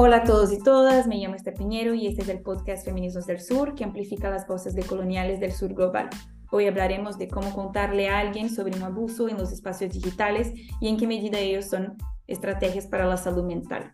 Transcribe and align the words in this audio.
Hola 0.00 0.18
a 0.18 0.22
todos 0.22 0.52
y 0.52 0.60
todas, 0.60 1.08
me 1.08 1.16
llamo 1.16 1.34
Esther 1.34 1.54
Piñero 1.54 1.92
y 1.92 2.06
este 2.06 2.22
es 2.22 2.28
el 2.28 2.40
podcast 2.40 2.84
Feminismos 2.84 3.26
del 3.26 3.40
Sur 3.40 3.74
que 3.74 3.82
amplifica 3.82 4.30
las 4.30 4.46
voces 4.46 4.76
de 4.76 4.84
coloniales 4.84 5.40
del 5.40 5.50
sur 5.50 5.74
global. 5.74 6.08
Hoy 6.52 6.68
hablaremos 6.68 7.18
de 7.18 7.26
cómo 7.26 7.52
contarle 7.52 8.08
a 8.08 8.20
alguien 8.20 8.48
sobre 8.48 8.76
un 8.76 8.84
abuso 8.84 9.28
en 9.28 9.38
los 9.38 9.50
espacios 9.50 9.92
digitales 9.92 10.52
y 10.80 10.86
en 10.86 10.98
qué 10.98 11.08
medida 11.08 11.40
ellos 11.40 11.64
son 11.64 11.96
estrategias 12.28 12.86
para 12.86 13.06
la 13.06 13.16
salud 13.16 13.42
mental. 13.42 13.90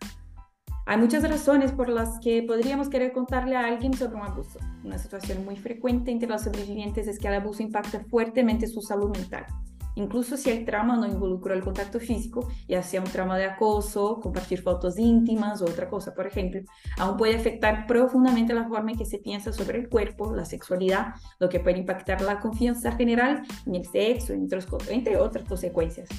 Hay 0.85 0.97
muchas 0.99 1.27
razones 1.27 1.71
por 1.71 1.89
las 1.89 2.19
que 2.19 2.43
podríamos 2.43 2.87
querer 2.87 3.11
contarle 3.11 3.55
a 3.55 3.65
alguien 3.65 3.95
sobre 3.95 4.13
un 4.13 4.27
abuso. 4.27 4.59
Una 4.83 4.99
situación 4.99 5.43
muy 5.43 5.55
frecuente 5.55 6.11
entre 6.11 6.29
los 6.29 6.43
sobrevivientes 6.43 7.07
es 7.07 7.17
que 7.17 7.29
el 7.29 7.33
abuso 7.33 7.63
impacta 7.63 8.05
fuertemente 8.11 8.67
su 8.67 8.83
salud 8.83 9.09
mental 9.09 9.47
incluso 9.95 10.37
si 10.37 10.49
el 10.49 10.65
trauma 10.65 10.95
no 10.97 11.05
involucró 11.07 11.53
el 11.53 11.63
contacto 11.63 11.99
físico, 11.99 12.47
ya 12.67 12.83
sea 12.83 13.01
un 13.01 13.07
trauma 13.07 13.37
de 13.37 13.45
acoso, 13.45 14.19
compartir 14.21 14.61
fotos 14.61 14.97
íntimas 14.99 15.61
o 15.61 15.65
otra 15.65 15.89
cosa, 15.89 16.13
por 16.13 16.27
ejemplo, 16.27 16.61
aún 16.97 17.17
puede 17.17 17.35
afectar 17.35 17.87
profundamente 17.87 18.53
la 18.53 18.67
forma 18.67 18.91
en 18.91 18.97
que 18.97 19.05
se 19.05 19.19
piensa 19.19 19.51
sobre 19.51 19.79
el 19.79 19.89
cuerpo, 19.89 20.33
la 20.33 20.45
sexualidad, 20.45 21.15
lo 21.39 21.49
que 21.49 21.59
puede 21.59 21.79
impactar 21.79 22.21
la 22.21 22.39
confianza 22.39 22.91
general 22.91 23.43
en 23.65 23.75
el 23.75 23.85
sexo, 23.85 24.33
entre 24.33 25.17
otras 25.17 25.45
consecuencias. 25.45 26.09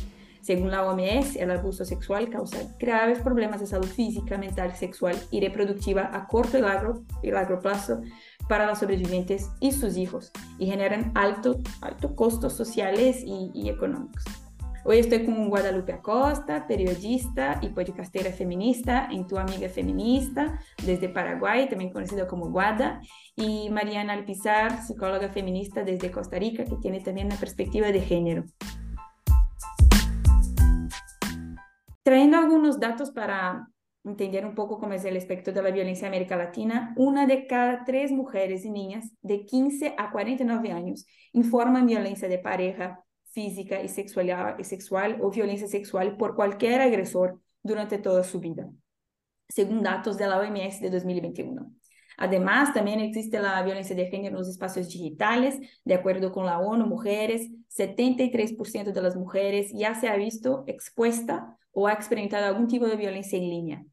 Según 0.47 0.71
la 0.71 0.87
OMS, 0.87 1.35
el 1.35 1.51
abuso 1.51 1.85
sexual 1.85 2.31
causa 2.31 2.59
graves 2.79 3.19
problemas 3.19 3.59
de 3.59 3.67
salud 3.67 3.89
física, 3.89 4.39
mental, 4.39 4.77
sexual 4.77 5.17
y 5.33 5.41
reproductiva 5.41 6.09
a 6.13 6.29
corto 6.29 6.57
y 6.57 6.61
largo, 6.61 7.03
y 7.21 7.33
largo 7.33 7.59
plazo 7.59 8.01
para 8.49 8.67
los 8.67 8.79
sobrevivientes 8.79 9.51
y 9.61 9.73
sus 9.73 9.97
hijos 9.97 10.33
y 10.59 10.67
generan 10.67 11.13
altos 11.15 11.59
alto 11.81 12.15
costos 12.15 12.53
sociales 12.53 13.23
y, 13.25 13.51
y, 13.55 13.69
económicos. 13.69 14.25
Hoy 14.85 14.99
estoy 14.99 15.25
con 15.25 15.49
Guadalupe 15.49 15.95
Acosta, 15.95 16.69
periodista 16.69 17.59
y 17.61 17.71
podcastera 17.71 18.31
feminista 18.31 19.09
en 19.11 19.27
Tu 19.27 19.37
Amiga 19.37 19.69
Feminista 19.69 20.61
desde 20.85 21.09
Paraguay, 21.09 21.69
también 21.69 21.93
conocido 21.93 22.29
como 22.29 22.51
Guada, 22.51 23.01
y 23.35 23.69
Mariana 23.71 24.13
Alpizar, 24.13 24.81
psicóloga 24.85 25.29
feminista 25.31 25.83
desde 25.83 26.13
Costa 26.13 26.39
Rica, 26.39 26.65
que 26.65 26.77
tiene 26.77 27.01
también 27.01 27.27
una 27.27 27.37
perspectiva 27.37 27.91
de 27.91 28.01
género. 28.01 28.45
Trayendo 32.05 32.37
algunos 32.39 32.79
datos 32.79 33.11
para 33.11 33.69
entender 34.11 34.47
un 34.47 34.55
poco 34.55 34.79
cómo 34.79 34.93
es 34.95 35.05
el 35.05 35.17
espectro 35.17 35.53
de 35.53 35.63
la 35.63 35.71
violencia 35.71 36.07
en 36.07 36.15
América 36.15 36.37
Latina, 36.37 36.95
una 36.97 37.27
de 37.27 37.47
cada 37.47 37.85
tres 37.85 38.13
mujeres 38.13 38.65
y 38.65 38.71
niñas 38.71 39.13
de 39.23 39.45
15 39.45 39.95
a 39.99 40.11
49 40.11 40.73
años 40.73 41.07
informan 41.33 41.87
violencia 41.87 42.29
de 42.29 42.39
pareja, 42.39 43.05
física 43.33 43.83
y 43.83 43.89
sexual, 43.89 44.57
y 44.59 44.65
sexual 44.65 45.19
o 45.21 45.31
violencia 45.31 45.69
sexual 45.69 46.17
por 46.17 46.37
cualquier 46.37 46.81
agresor 46.81 47.41
durante 47.63 47.99
toda 47.99 48.23
su 48.25 48.41
vida, 48.41 48.71
según 49.49 49.83
datos 49.83 50.17
de 50.17 50.27
la 50.27 50.39
OMS 50.39 50.81
de 50.81 50.91
2021. 50.91 51.73
Además, 52.19 52.73
también 52.73 53.01
existe 53.01 53.39
la 53.41 53.63
violencia 53.63 53.95
de 53.95 54.07
género 54.07 54.37
en 54.37 54.39
los 54.39 54.49
espacios 54.49 54.89
digitales. 54.89 55.59
De 55.85 55.95
acuerdo 55.95 56.33
con 56.33 56.47
la 56.47 56.59
ONU 56.59 56.87
Mujeres, 56.87 57.51
73% 57.77 58.93
de 58.93 59.03
las 59.03 59.17
mujeres 59.17 59.71
ya 59.75 59.95
se 59.95 60.09
ha 60.09 60.17
visto 60.17 60.65
expuesta 60.67 61.59
o 61.73 61.87
ha 61.87 61.93
experimentado 61.93 62.47
algún 62.47 62.69
tipo 62.69 62.87
de 62.87 62.97
violencia 62.97 63.37
en 63.37 63.51
línea. 63.51 63.87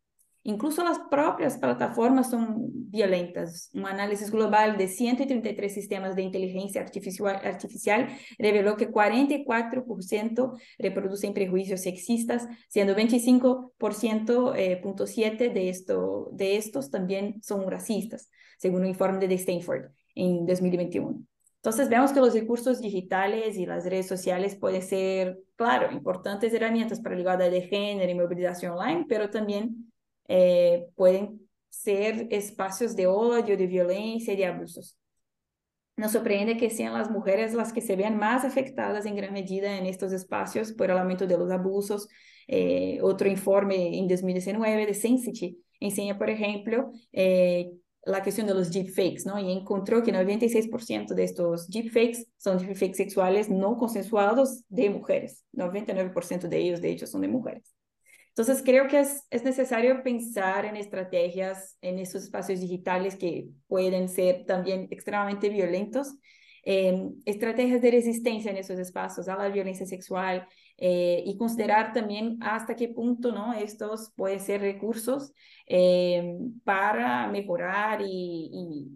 Incluso 0.46 0.84
las 0.84 1.00
propias 1.10 1.58
plataformas 1.58 2.30
son 2.30 2.68
violentas. 2.90 3.70
Un 3.74 3.86
análisis 3.86 4.30
global 4.30 4.78
de 4.78 4.90
133 4.90 5.74
sistemas 5.74 6.18
de 6.18 6.24
inteligencia 6.24 6.82
artificial, 6.82 7.40
artificial 7.44 8.10
reveló 8.38 8.76
que 8.76 8.92
44% 8.92 10.60
reproducen 10.80 11.34
prejuicios 11.34 11.82
sexistas, 11.82 12.46
siendo 12.68 12.94
25.7% 12.94 14.54
eh, 14.58 15.50
de, 15.50 15.70
esto, 15.70 16.30
de 16.34 16.58
estos 16.58 16.92
también 16.92 17.42
son 17.42 17.72
racistas, 17.72 18.30
según 18.58 18.82
un 18.82 18.88
informe 18.88 19.26
de 19.30 19.36
Stanford 19.36 19.92
en 20.14 20.46
2021. 20.46 21.24
Entonces 21.56 21.88
vemos 21.88 22.12
que 22.12 22.20
los 22.20 22.34
recursos 22.34 22.82
digitales 22.82 23.56
y 23.56 23.66
las 23.66 23.86
redes 23.86 24.10
sociales 24.10 24.58
pueden 24.58 24.82
ser, 24.82 25.40
claro, 25.56 25.90
importantes 25.94 26.54
herramientas 26.54 27.00
para 27.00 27.16
la 27.16 27.22
igualdad 27.22 27.50
de 27.50 27.62
género 27.62 28.12
y 28.12 28.16
movilización 28.16 28.74
online, 28.74 29.06
pero 29.08 29.30
también 29.30 29.93
eh, 30.28 30.88
pueden 30.96 31.48
ser 31.70 32.28
espacios 32.32 32.96
de 32.96 33.08
odio, 33.08 33.58
de 33.58 33.68
violencia 33.68 34.34
y 34.34 34.38
de 34.38 34.46
abusos. 34.46 34.98
Nos 35.96 36.12
sorprende 36.12 36.58
que 36.58 36.70
sean 36.70 36.94
las 36.94 37.12
mujeres 37.12 37.54
las 37.54 37.72
que 37.72 37.82
se 37.82 37.96
vean 37.96 38.18
más 38.18 38.44
afectadas 38.46 39.06
en 39.06 39.16
gran 39.16 39.34
medida 39.34 39.78
en 39.78 39.86
estos 39.86 40.12
espacios 40.12 40.72
por 40.72 40.90
el 40.90 40.98
aumento 40.98 41.28
de 41.28 41.38
los 41.38 41.52
abusos. 41.52 42.08
Eh, 42.48 43.00
otro 43.02 43.30
informe 43.30 43.98
en 43.98 44.08
2019 44.08 44.88
de 44.88 44.94
Sensity 44.94 45.64
enseña, 45.80 46.18
por 46.18 46.30
ejemplo, 46.30 46.92
eh, 47.12 47.72
la 48.06 48.22
cuestión 48.22 48.48
de 48.48 48.54
los 48.54 48.72
deepfakes, 48.72 49.26
¿no? 49.26 49.40
Y 49.40 49.52
encontró 49.52 50.04
que 50.04 50.12
96% 50.12 51.14
de 51.14 51.24
estos 51.24 51.70
deepfakes 51.70 52.26
son 52.38 52.58
deepfakes 52.58 52.98
sexuales 52.98 53.50
no 53.50 53.78
consensuados 53.78 54.64
de 54.70 54.90
mujeres. 54.90 55.46
99% 55.54 56.48
de 56.48 56.58
ellos, 56.58 56.82
de 56.82 56.92
hecho, 56.92 57.08
son 57.08 57.22
de 57.22 57.28
mujeres. 57.30 57.74
Entonces, 58.36 58.64
creo 58.66 58.88
que 58.88 59.00
es, 59.00 59.28
es 59.30 59.44
necesario 59.44 60.02
pensar 60.02 60.66
en 60.66 60.76
estrategias 60.76 61.78
en 61.82 62.00
estos 62.00 62.24
espacios 62.24 62.60
digitales 62.60 63.16
que 63.16 63.50
pueden 63.68 64.10
ser 64.10 64.46
también 64.46 64.88
extremadamente 64.90 65.50
violentos, 65.50 66.16
eh, 66.66 67.10
estrategias 67.26 67.82
de 67.82 67.92
resistencia 67.92 68.50
en 68.50 68.58
esos 68.58 68.80
espacios 68.80 69.28
a 69.28 69.36
la 69.36 69.50
violencia 69.50 69.86
sexual 69.86 70.48
eh, 70.78 71.22
y 71.26 71.38
considerar 71.38 71.94
también 71.94 72.38
hasta 72.42 72.76
qué 72.76 72.88
punto 72.88 73.32
¿no? 73.34 73.54
estos 73.54 74.12
pueden 74.16 74.40
ser 74.40 74.62
recursos 74.62 75.34
eh, 75.68 76.38
para 76.64 77.28
mejorar 77.28 78.02
y, 78.02 78.50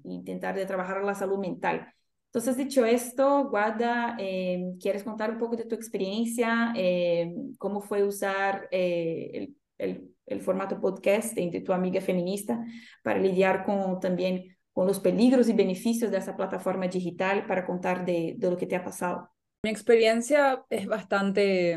y, 0.03 0.13
intentar 0.15 0.55
de 0.55 0.65
trabajar 0.65 1.03
la 1.03 1.13
salud 1.13 1.39
mental. 1.39 1.93
Entonces, 2.37 2.55
dicho 2.55 2.85
esto, 2.85 3.49
Guada, 3.49 4.15
eh, 4.19 4.75
¿quieres 4.79 5.03
contar 5.03 5.31
un 5.31 5.39
poco 5.39 5.55
de 5.55 5.65
tu 5.65 5.73
experiencia? 5.73 6.71
Eh, 6.75 7.33
¿Cómo 7.57 7.81
fue 7.81 8.03
usar 8.03 8.67
eh, 8.69 9.31
el, 9.33 9.57
el, 9.79 10.15
el, 10.27 10.41
formato 10.41 10.79
podcast 10.79 11.35
entre 11.35 11.61
tu 11.61 11.73
amiga 11.73 11.99
feminista 11.99 12.63
para 13.01 13.17
lidiar 13.17 13.65
con 13.65 13.99
también 13.99 14.55
con 14.71 14.85
los 14.85 14.99
peligros 14.99 15.49
y 15.49 15.53
beneficios 15.53 16.11
de 16.11 16.19
esa 16.19 16.37
plataforma 16.37 16.87
digital 16.87 17.47
para 17.47 17.65
contar 17.65 18.05
de, 18.05 18.35
de 18.37 18.51
lo 18.51 18.55
que 18.55 18.67
te 18.67 18.75
ha 18.75 18.83
pasado? 18.83 19.31
Mi 19.63 19.71
experiencia 19.71 20.63
es 20.69 20.85
bastante, 20.85 21.75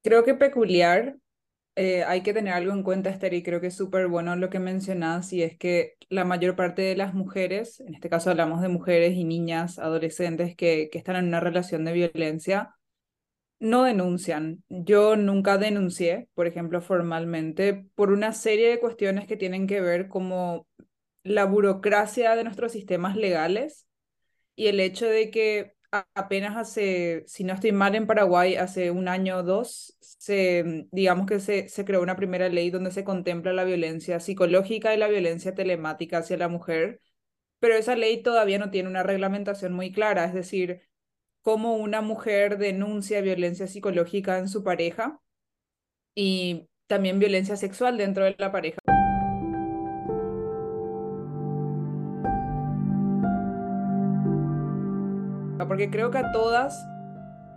creo 0.00 0.22
que 0.22 0.34
peculiar, 0.34 1.16
eh, 1.76 2.04
hay 2.04 2.22
que 2.22 2.34
tener 2.34 2.54
algo 2.54 2.72
en 2.72 2.82
cuenta, 2.82 3.10
Esther, 3.10 3.34
y 3.34 3.42
creo 3.42 3.60
que 3.60 3.68
es 3.68 3.76
súper 3.76 4.08
bueno 4.08 4.34
lo 4.36 4.50
que 4.50 4.58
mencionas, 4.58 5.32
y 5.32 5.42
es 5.42 5.56
que 5.58 5.96
la 6.08 6.24
mayor 6.24 6.56
parte 6.56 6.82
de 6.82 6.96
las 6.96 7.14
mujeres, 7.14 7.80
en 7.80 7.94
este 7.94 8.08
caso 8.10 8.30
hablamos 8.30 8.62
de 8.62 8.68
mujeres 8.68 9.14
y 9.14 9.24
niñas, 9.24 9.78
adolescentes 9.78 10.56
que, 10.56 10.88
que 10.90 10.98
están 10.98 11.16
en 11.16 11.26
una 11.28 11.40
relación 11.40 11.84
de 11.84 11.92
violencia, 11.92 12.74
no 13.58 13.84
denuncian. 13.84 14.64
Yo 14.68 15.16
nunca 15.16 15.58
denuncié, 15.58 16.28
por 16.34 16.46
ejemplo, 16.46 16.80
formalmente, 16.80 17.86
por 17.94 18.10
una 18.10 18.32
serie 18.32 18.68
de 18.70 18.80
cuestiones 18.80 19.26
que 19.26 19.36
tienen 19.36 19.66
que 19.66 19.80
ver 19.80 20.08
como 20.08 20.66
la 21.22 21.44
burocracia 21.44 22.34
de 22.36 22.44
nuestros 22.44 22.72
sistemas 22.72 23.16
legales 23.16 23.86
y 24.54 24.68
el 24.68 24.80
hecho 24.80 25.06
de 25.06 25.30
que 25.30 25.75
apenas 26.14 26.56
hace, 26.56 27.24
si 27.26 27.44
no 27.44 27.54
estoy 27.54 27.72
mal, 27.72 27.94
en 27.94 28.06
Paraguay, 28.06 28.56
hace 28.56 28.90
un 28.90 29.08
año 29.08 29.38
o 29.38 29.42
dos, 29.42 29.96
se, 30.00 30.86
digamos 30.92 31.26
que 31.26 31.40
se, 31.40 31.68
se 31.68 31.84
creó 31.84 32.02
una 32.02 32.16
primera 32.16 32.48
ley 32.48 32.70
donde 32.70 32.90
se 32.90 33.04
contempla 33.04 33.52
la 33.52 33.64
violencia 33.64 34.20
psicológica 34.20 34.94
y 34.94 34.98
la 34.98 35.08
violencia 35.08 35.54
telemática 35.54 36.18
hacia 36.18 36.36
la 36.36 36.48
mujer, 36.48 37.00
pero 37.60 37.74
esa 37.74 37.96
ley 37.96 38.22
todavía 38.22 38.58
no 38.58 38.70
tiene 38.70 38.88
una 38.88 39.02
reglamentación 39.02 39.72
muy 39.72 39.92
clara, 39.92 40.24
es 40.26 40.34
decir, 40.34 40.82
cómo 41.42 41.76
una 41.76 42.00
mujer 42.00 42.58
denuncia 42.58 43.20
violencia 43.20 43.66
psicológica 43.66 44.38
en 44.38 44.48
su 44.48 44.64
pareja 44.64 45.20
y 46.14 46.68
también 46.86 47.18
violencia 47.18 47.56
sexual 47.56 47.98
dentro 47.98 48.24
de 48.24 48.34
la 48.38 48.50
pareja. 48.52 48.95
Porque 55.64 55.90
creo 55.90 56.10
que 56.10 56.18
a 56.18 56.32
todas, 56.32 56.86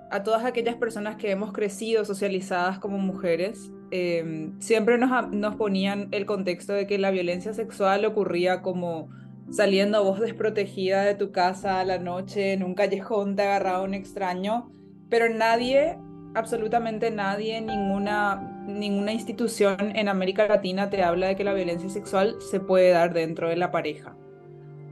a 0.10 0.24
todas 0.24 0.46
aquellas 0.46 0.76
personas 0.76 1.18
que 1.18 1.32
hemos 1.32 1.52
crecido 1.52 2.06
socializadas 2.06 2.80
como 2.80 2.98
mujeres, 2.98 3.72
em, 3.92 4.60
siempre 4.60 4.98
nos, 4.98 5.30
nos 5.32 5.56
ponían 5.56 6.08
el 6.12 6.26
contexto 6.26 6.74
de 6.74 6.88
que 6.88 6.98
la 6.98 7.12
violencia 7.12 7.54
sexual 7.54 8.06
ocurría 8.06 8.62
como 8.62 9.10
saliendo 9.52 10.04
vos 10.04 10.20
desprotegida 10.20 11.04
de 11.04 11.16
tu 11.16 11.32
casa 11.32 11.80
a 11.80 11.86
la 11.86 11.98
noche, 11.98 12.54
en 12.54 12.64
un 12.64 12.76
callejón 12.76 13.36
te 13.36 13.44
agarraba 13.44 13.82
un 13.82 13.94
extraño, 13.94 14.72
pero 15.10 15.28
nadie, 15.30 15.98
absolutamente 16.36 17.10
nadie, 17.12 17.60
ninguna, 17.62 18.64
ninguna 18.68 19.12
institución 19.12 19.96
en 19.96 20.08
América 20.08 20.48
Latina 20.48 20.90
te 20.90 21.04
habla 21.04 21.28
de 21.28 21.36
que 21.36 21.44
la 21.44 21.54
violencia 21.54 21.90
sexual 21.90 22.36
se 22.40 22.60
puede 22.60 22.92
dar 22.92 23.14
dentro 23.14 23.50
de 23.50 23.56
la 23.56 23.72
pareja. 23.72 24.16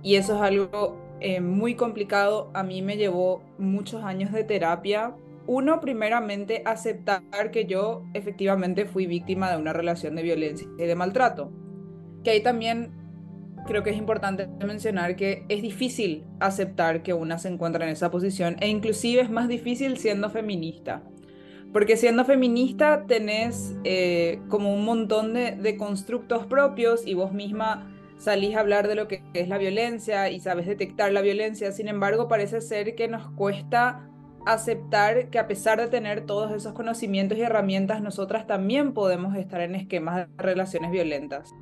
Y 0.02 0.16
eso 0.16 0.36
es 0.36 0.42
algo 0.42 1.07
eh, 1.20 1.42
muy 1.42 1.76
complicado. 1.76 2.52
A 2.54 2.64
mí 2.64 2.82
me 2.82 2.98
llevó 2.98 3.44
muchos 3.58 4.04
años 4.04 4.32
de 4.32 4.44
terapia. 4.44 5.16
Uno, 5.48 5.80
primeramente, 5.80 6.62
aceptar 6.66 7.52
que 7.52 7.66
yo 7.66 8.04
efectivamente 8.14 8.86
fui 8.86 9.08
víctima 9.08 9.50
de 9.52 9.58
una 9.58 9.74
relación 9.74 10.16
de 10.16 10.24
violencia 10.24 10.68
y 10.78 10.84
de 10.84 10.96
maltrato. 10.96 11.52
que 12.24 12.32
ahí 12.32 12.44
también 12.44 12.92
creo 13.66 13.84
que 13.84 13.92
es 13.92 13.98
importante 13.98 14.48
mencionar 14.66 15.16
que 15.16 15.46
es 15.50 15.62
difícil 15.62 16.26
aceptar 16.40 17.04
que 17.04 17.14
una 17.14 17.38
se 17.38 17.50
encuentra 17.50 17.86
en 17.86 17.92
esa 17.92 18.12
posición 18.12 18.56
e 18.60 18.68
inclusive 18.68 19.22
es 19.22 19.30
más 19.30 19.48
difícil 19.48 19.98
siendo 19.98 20.30
feminista. 20.30 21.04
Porque 21.74 21.98
siendo 21.98 22.26
feminista 22.26 23.06
tenés 23.08 23.76
eh, 23.84 24.40
como 24.48 24.74
un 24.74 24.86
montón 24.86 25.34
de, 25.34 25.52
de, 25.52 25.78
constructos 25.78 26.46
propios 26.46 27.06
y 27.06 27.14
vos 27.14 27.34
misma 27.34 27.97
salís 28.18 28.56
a 28.56 28.60
hablar 28.60 28.88
de 28.88 28.96
lo 28.96 29.08
que 29.08 29.24
es 29.34 29.48
la 29.48 29.58
violencia 29.58 30.30
y 30.30 30.40
sabes 30.40 30.66
detectar 30.66 31.12
la 31.12 31.22
violencia. 31.22 31.72
Sin 31.72 31.88
embargo, 31.88 32.28
parece 32.28 32.62
ser 32.62 32.96
que 32.96 33.08
nos 33.08 33.30
cuesta 33.32 34.10
aceptar 34.46 35.30
que 35.30 35.40
a 35.40 35.48
pesar 35.48 35.80
de 35.80 35.88
tener 35.88 36.26
todos 36.26 36.52
esos 36.52 36.74
conocimientos 36.74 37.38
y 37.38 37.42
herramientas, 37.42 38.02
nosotras 38.02 38.48
también 38.48 38.94
podemos 38.94 39.36
estar 39.36 39.62
en 39.62 39.76
esquemas 39.76 40.16
de 40.16 40.28
relaciones 40.38 40.92
violentas. 40.92 41.54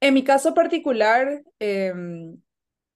En 0.00 0.14
mi 0.14 0.22
caso 0.22 0.54
particular, 0.54 1.42
em, 1.60 2.40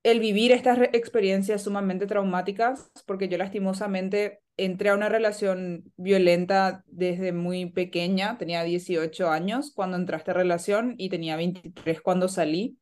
el 0.04 0.20
vivir 0.20 0.52
estas 0.52 0.78
experiencias 0.92 1.62
sumamente 1.62 2.06
traumáticas, 2.06 2.90
porque 3.06 3.28
yo 3.28 3.38
lastimosamente 3.38 4.41
entré 4.56 4.90
a 4.90 4.94
una 4.94 5.08
relación 5.08 5.92
violenta 5.96 6.84
desde 6.86 7.32
muy 7.32 7.70
pequeña, 7.70 8.38
tenía 8.38 8.62
18 8.62 9.30
años 9.30 9.72
cuando 9.74 9.96
entré 9.96 10.16
a 10.16 10.18
esta 10.18 10.32
relación 10.32 10.94
y 10.98 11.08
tenía 11.08 11.36
23 11.36 12.00
cuando 12.00 12.28
salí. 12.28 12.78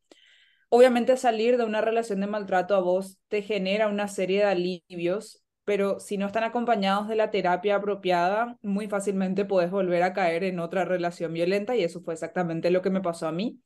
Obviamente 0.68 1.16
salir 1.16 1.56
de 1.56 1.64
una 1.64 1.80
relación 1.80 2.20
de 2.20 2.26
maltrato 2.28 2.74
a 2.76 2.80
vos 2.80 3.18
te 3.28 3.42
genera 3.42 3.88
una 3.88 4.08
serie 4.08 4.38
de 4.40 4.44
alivios, 4.44 5.42
pero 5.64 6.00
si 6.00 6.16
no 6.16 6.26
están 6.26 6.44
acompañados 6.44 7.08
de 7.08 7.16
la 7.16 7.30
terapia 7.30 7.76
apropiada, 7.76 8.56
muy 8.62 8.88
fácilmente 8.88 9.44
puedes 9.44 9.70
volver 9.70 10.02
a 10.02 10.12
caer 10.12 10.44
en 10.44 10.60
otra 10.60 10.84
relación 10.84 11.32
violenta 11.32 11.76
y 11.76 11.82
eso 11.82 12.02
fue 12.02 12.14
exactamente 12.14 12.70
lo 12.70 12.82
que 12.82 12.90
me 12.90 13.00
pasó 13.00 13.26
a 13.26 13.32
mí. 13.32 13.60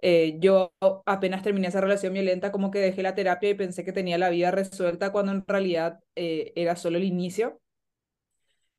Eh, 0.00 0.36
yo 0.40 0.72
apenas 1.06 1.42
terminé 1.42 1.68
esa 1.68 1.80
relación 1.80 2.12
violenta, 2.12 2.52
como 2.52 2.70
que 2.70 2.78
dejé 2.78 3.02
la 3.02 3.14
terapia 3.14 3.50
y 3.50 3.54
pensé 3.54 3.84
que 3.84 3.92
tenía 3.92 4.18
la 4.18 4.30
vida 4.30 4.50
resuelta 4.50 5.10
cuando 5.12 5.32
en 5.32 5.44
realidad 5.46 6.00
eh, 6.14 6.52
era 6.56 6.76
solo 6.76 6.98
el 6.98 7.04
inicio. 7.04 7.60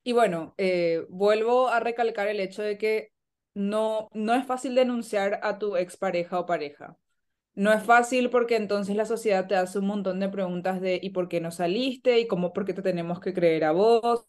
Y 0.03 0.13
bueno, 0.13 0.55
eh, 0.57 1.05
vuelvo 1.09 1.69
a 1.69 1.79
recalcar 1.79 2.27
el 2.27 2.39
hecho 2.39 2.61
de 2.63 2.77
que 2.77 3.11
no, 3.53 4.09
no 4.13 4.33
es 4.33 4.45
fácil 4.45 4.75
denunciar 4.75 5.39
a 5.43 5.59
tu 5.59 5.75
expareja 5.75 6.39
o 6.39 6.45
pareja. 6.45 6.97
No 7.55 7.73
es 7.73 7.83
fácil 7.83 8.29
porque 8.29 8.55
entonces 8.57 8.95
la 8.95 9.05
sociedad 9.05 9.47
te 9.47 9.55
hace 9.55 9.79
un 9.79 9.87
montón 9.87 10.19
de 10.19 10.29
preguntas 10.29 10.81
de 10.81 10.99
¿y 11.01 11.11
por 11.11 11.29
qué 11.29 11.41
no 11.41 11.51
saliste? 11.51 12.19
¿Y 12.19 12.27
cómo 12.27 12.53
por 12.53 12.65
qué 12.65 12.73
te 12.73 12.81
tenemos 12.83 13.19
que 13.19 13.33
creer 13.33 13.65
a 13.65 13.71
vos? 13.73 14.25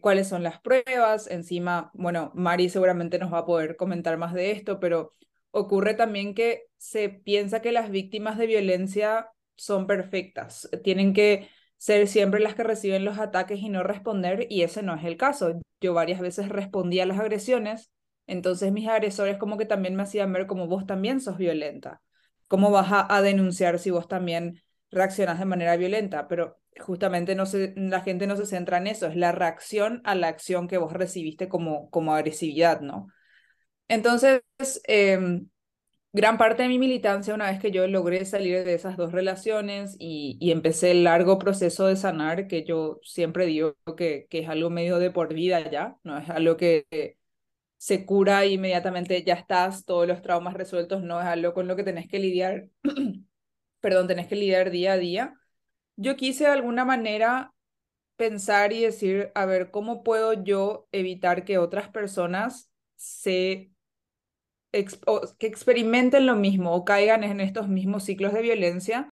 ¿Cuáles 0.00 0.28
son 0.28 0.42
las 0.42 0.60
pruebas? 0.60 1.26
Encima, 1.30 1.90
bueno, 1.94 2.32
Mari 2.34 2.68
seguramente 2.68 3.18
nos 3.18 3.32
va 3.32 3.38
a 3.38 3.46
poder 3.46 3.76
comentar 3.76 4.18
más 4.18 4.34
de 4.34 4.50
esto, 4.50 4.80
pero 4.80 5.12
ocurre 5.54 5.94
también 5.94 6.34
que 6.34 6.64
se 6.76 7.08
piensa 7.08 7.62
que 7.62 7.72
las 7.72 7.90
víctimas 7.90 8.36
de 8.36 8.46
violencia 8.46 9.30
son 9.56 9.86
perfectas, 9.86 10.68
tienen 10.82 11.14
que 11.14 11.48
ser 11.76 12.08
siempre 12.08 12.40
las 12.40 12.54
que 12.54 12.64
reciben 12.64 13.04
los 13.04 13.18
ataques 13.18 13.60
y 13.60 13.68
no 13.68 13.82
responder, 13.82 14.46
y 14.50 14.62
ese 14.62 14.82
no 14.82 14.94
es 14.94 15.04
el 15.04 15.16
caso. 15.16 15.60
Yo 15.80 15.94
varias 15.94 16.20
veces 16.20 16.48
respondía 16.48 17.04
a 17.04 17.06
las 17.06 17.20
agresiones, 17.20 17.92
entonces 18.26 18.72
mis 18.72 18.88
agresores 18.88 19.38
como 19.38 19.58
que 19.58 19.66
también 19.66 19.94
me 19.94 20.02
hacían 20.02 20.32
ver 20.32 20.46
como 20.46 20.66
vos 20.66 20.86
también 20.86 21.20
sos 21.20 21.38
violenta, 21.38 22.02
cómo 22.48 22.70
vas 22.70 22.88
a, 22.90 23.22
denunciar 23.22 23.78
si 23.78 23.90
vos 23.90 24.08
también 24.08 24.60
reaccionas 24.90 25.38
de 25.38 25.44
manera 25.44 25.76
violenta, 25.76 26.26
pero 26.26 26.58
justamente 26.80 27.34
no 27.34 27.46
se, 27.46 27.74
la 27.76 28.00
gente 28.00 28.26
no 28.26 28.36
se 28.36 28.46
centra 28.46 28.78
en 28.78 28.86
eso, 28.86 29.06
es 29.06 29.16
la 29.16 29.32
reacción 29.32 30.00
a 30.04 30.14
la 30.14 30.28
acción 30.28 30.68
que 30.68 30.78
vos 30.78 30.92
recibiste 30.92 31.48
como, 31.48 31.90
como 31.90 32.14
agresividad, 32.14 32.80
¿no? 32.80 33.08
Entonces, 33.88 34.42
em, 34.86 35.48
gran 36.12 36.38
parte 36.38 36.62
de 36.64 36.68
mi 36.68 36.78
militancia, 36.78 37.34
una 37.34 37.50
vez 37.50 37.60
que 37.60 37.70
yo 37.70 37.86
logré 37.88 38.24
salir 38.24 38.64
de 38.64 38.74
esas 38.74 38.96
dos 38.96 39.12
relaciones 39.12 39.96
y, 39.98 40.38
empecé 40.52 40.92
el 40.92 41.04
largo 41.04 41.38
proceso 41.38 41.86
de 41.86 41.96
sanar, 41.96 42.48
que 42.48 42.64
yo 42.64 43.00
siempre 43.02 43.46
digo 43.46 43.76
que, 43.96 44.26
que 44.30 44.40
es 44.40 44.48
algo 44.48 44.70
medio 44.70 44.98
de 44.98 45.10
por 45.10 45.34
vida 45.34 45.70
ya, 45.70 45.96
no 46.04 46.18
es 46.18 46.28
algo 46.30 46.56
que 46.56 46.86
se 47.84 48.06
cura 48.06 48.46
inmediatamente 48.46 49.22
ya 49.24 49.34
estás, 49.34 49.84
todos 49.84 50.08
los 50.08 50.22
traumas 50.22 50.54
resueltos, 50.54 51.02
no 51.02 51.20
es 51.20 51.26
algo 51.26 51.52
con 51.54 51.68
lo 51.68 51.76
que 51.76 51.84
tenés 51.84 52.08
que 52.08 52.18
lidiar, 52.18 52.70
perdón, 53.80 54.08
tenés 54.08 54.26
que 54.28 54.36
lidiar 54.36 54.70
día 54.70 54.94
a 54.94 54.98
día. 54.98 55.34
Yo 55.96 56.16
quise 56.16 56.44
de 56.44 56.50
alguna 56.50 56.84
manera 56.86 57.52
pensar 58.16 58.72
y 58.72 58.82
decir, 58.82 59.32
a 59.34 59.46
ver, 59.46 59.70
¿cómo 59.70 60.02
puedo 60.02 60.32
yo 60.44 60.88
evitar 60.92 61.44
que 61.44 61.58
otras 61.58 61.90
personas 61.90 62.70
se 62.96 63.73
que 65.38 65.46
experimenten 65.46 66.26
lo 66.26 66.34
mismo 66.34 66.74
o 66.74 66.84
caigan 66.84 67.22
en 67.22 67.40
estos 67.40 67.68
mismos 67.68 68.04
ciclos 68.04 68.32
de 68.32 68.42
violencia. 68.42 69.08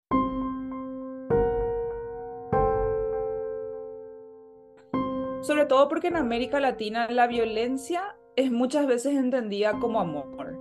Sobre 5.43 5.67
todo 5.67 5.89
porque 5.89 6.09
en 6.09 6.17
América 6.17 6.61
Latina 6.61 7.09
la 7.11 7.27
violencia 7.27 8.17
es 8.37 8.51
muchas 8.51 8.87
veces 8.87 9.15
entendida 9.15 9.79
como 9.79 10.01
amor. 10.01 10.59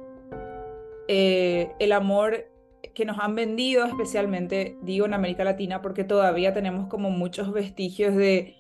Eh, 1.08 1.72
el 1.80 1.92
amor 1.92 2.48
que 2.94 3.06
nos 3.06 3.20
han 3.20 3.36
vendido, 3.36 3.86
especialmente 3.86 4.78
digo 4.82 5.06
en 5.06 5.14
América 5.14 5.44
Latina, 5.44 5.82
porque 5.82 6.04
todavía 6.04 6.54
tenemos 6.54 6.88
como 6.88 7.10
muchos 7.10 7.54
vestigios 7.54 8.16
de, 8.16 8.56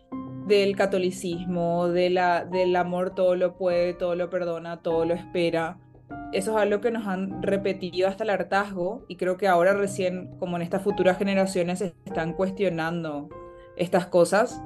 del 0.47 0.75
catolicismo, 0.75 1.88
de 1.89 2.09
la, 2.09 2.45
del 2.45 2.75
amor 2.75 3.13
todo 3.13 3.35
lo 3.35 3.57
puede, 3.57 3.93
todo 3.93 4.15
lo 4.15 4.29
perdona, 4.29 4.81
todo 4.81 5.05
lo 5.05 5.13
espera 5.13 5.77
eso 6.31 6.51
es 6.51 6.57
algo 6.57 6.79
que 6.79 6.91
nos 6.91 7.07
han 7.07 7.43
repetido 7.43 8.07
hasta 8.07 8.23
el 8.23 8.29
hartazgo 8.29 9.05
y 9.07 9.17
creo 9.17 9.37
que 9.37 9.47
ahora 9.47 9.73
recién, 9.73 10.35
como 10.39 10.55
en 10.55 10.61
estas 10.61 10.81
futuras 10.81 11.17
generaciones, 11.17 11.79
se 11.79 11.93
están 12.05 12.33
cuestionando 12.33 13.29
estas 13.75 14.07
cosas. 14.07 14.61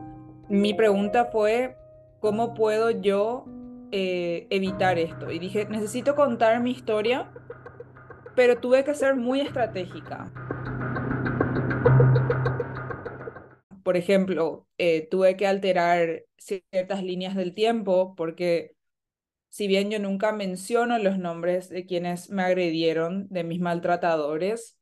Mi 0.47 0.73
pregunta 0.73 1.25
fue, 1.25 1.75
¿cómo 2.19 2.53
puedo 2.53 2.91
yo 2.91 3.45
eh, 3.91 4.47
evitar 4.49 4.99
esto? 4.99 5.31
Y 5.31 5.39
dije, 5.39 5.65
necesito 5.65 6.15
contar 6.15 6.61
mi 6.61 6.71
historia, 6.71 7.31
pero 8.35 8.57
tuve 8.57 8.83
que 8.83 8.93
ser 8.93 9.15
muy 9.15 9.41
estratégica. 9.41 10.31
Por 13.83 13.97
ejemplo, 13.97 14.67
eh, 14.77 15.07
tuve 15.09 15.35
que 15.35 15.47
alterar 15.47 16.23
ciertas 16.37 17.03
líneas 17.03 17.35
del 17.35 17.53
tiempo 17.53 18.15
porque 18.15 18.74
si 19.55 19.67
bien 19.67 19.89
yo 19.89 19.99
nunca 19.99 20.33
menciono 20.33 20.97
los 20.99 21.17
nombres 21.17 21.69
de 21.69 21.85
quienes 21.85 22.29
me 22.29 22.43
agredieron, 22.43 23.29
de 23.29 23.45
mis 23.45 23.61
maltratadores, 23.61 24.77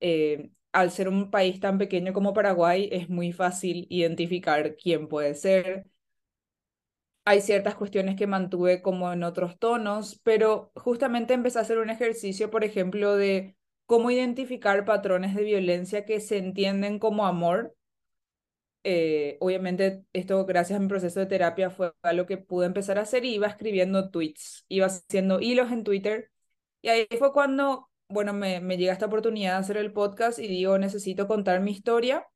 eh, 0.00 0.50
al 0.72 0.90
ser 0.90 1.10
un 1.10 1.30
país 1.30 1.60
tan 1.60 1.76
pequeño 1.76 2.14
como 2.14 2.32
Paraguay, 2.32 2.88
es 2.90 3.10
muy 3.10 3.32
fácil 3.32 3.86
identificar 3.90 4.76
quién 4.76 5.08
puede 5.08 5.34
ser. 5.34 5.84
Hay 7.26 7.42
ciertas 7.42 7.74
cuestiones 7.74 8.16
que 8.16 8.26
mantuve 8.26 8.80
como 8.80 9.12
en 9.12 9.24
otros 9.24 9.58
tonos, 9.58 10.18
pero 10.24 10.72
justamente 10.74 11.34
empecé 11.34 11.58
a 11.58 11.62
hacer 11.62 11.76
un 11.76 11.90
ejercicio, 11.90 12.50
por 12.50 12.64
ejemplo, 12.64 13.16
de 13.16 13.56
cómo 13.84 14.10
identificar 14.10 14.86
patrones 14.86 15.34
de 15.34 15.42
violencia 15.44 16.06
que 16.06 16.20
se 16.20 16.38
entienden 16.38 16.98
como 16.98 17.26
amor 17.26 17.76
eh, 18.84 19.36
obviamente 19.40 20.04
esto 20.12 20.44
gracias 20.46 20.78
a 20.78 20.80
mi 20.82 20.88
proceso 20.88 21.20
de 21.20 21.26
terapia 21.26 21.70
fue 21.70 21.92
algo 22.02 22.26
que 22.26 22.36
pude 22.38 22.66
empezar 22.66 22.98
a 22.98 23.02
hacer 23.02 23.24
y 23.24 23.34
iba 23.34 23.46
escribiendo 23.48 24.10
tweets, 24.10 24.64
iba 24.68 24.86
haciendo 24.86 25.40
hilos 25.40 25.72
en 25.72 25.84
Twitter 25.84 26.30
y 26.82 26.88
ahí 26.90 27.06
fue 27.18 27.32
cuando, 27.32 27.90
bueno, 28.08 28.32
me, 28.34 28.60
me 28.60 28.76
llega 28.76 28.92
esta 28.92 29.06
oportunidad 29.06 29.52
de 29.54 29.58
hacer 29.58 29.76
el 29.78 29.92
podcast 29.92 30.38
y 30.38 30.48
digo, 30.48 30.78
necesito 30.78 31.26
contar 31.26 31.60
mi 31.60 31.72
historia, 31.72 32.26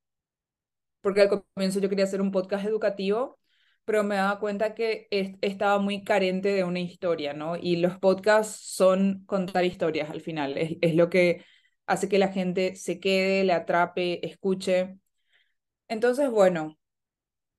porque 1.00 1.22
al 1.22 1.28
comienzo 1.54 1.80
yo 1.80 1.88
quería 1.88 2.04
hacer 2.04 2.20
un 2.20 2.30
podcast 2.30 2.66
educativo, 2.66 3.38
pero 3.84 4.04
me 4.04 4.16
daba 4.16 4.38
cuenta 4.40 4.74
que 4.74 5.08
estaba 5.40 5.78
muy 5.78 6.04
carente 6.04 6.50
de 6.50 6.64
una 6.64 6.80
historia, 6.80 7.32
¿no? 7.32 7.56
Y 7.56 7.76
los 7.76 7.98
podcasts 7.98 8.60
son 8.74 9.24
contar 9.26 9.64
historias 9.64 10.10
al 10.10 10.20
final, 10.20 10.58
es, 10.58 10.76
es 10.80 10.94
lo 10.94 11.08
que 11.10 11.44
hace 11.86 12.08
que 12.08 12.18
la 12.18 12.28
gente 12.28 12.76
se 12.76 13.00
quede, 13.00 13.44
le 13.44 13.52
atrape, 13.54 14.26
escuche. 14.26 14.98
Entonces, 15.88 16.30
bueno, 16.30 16.76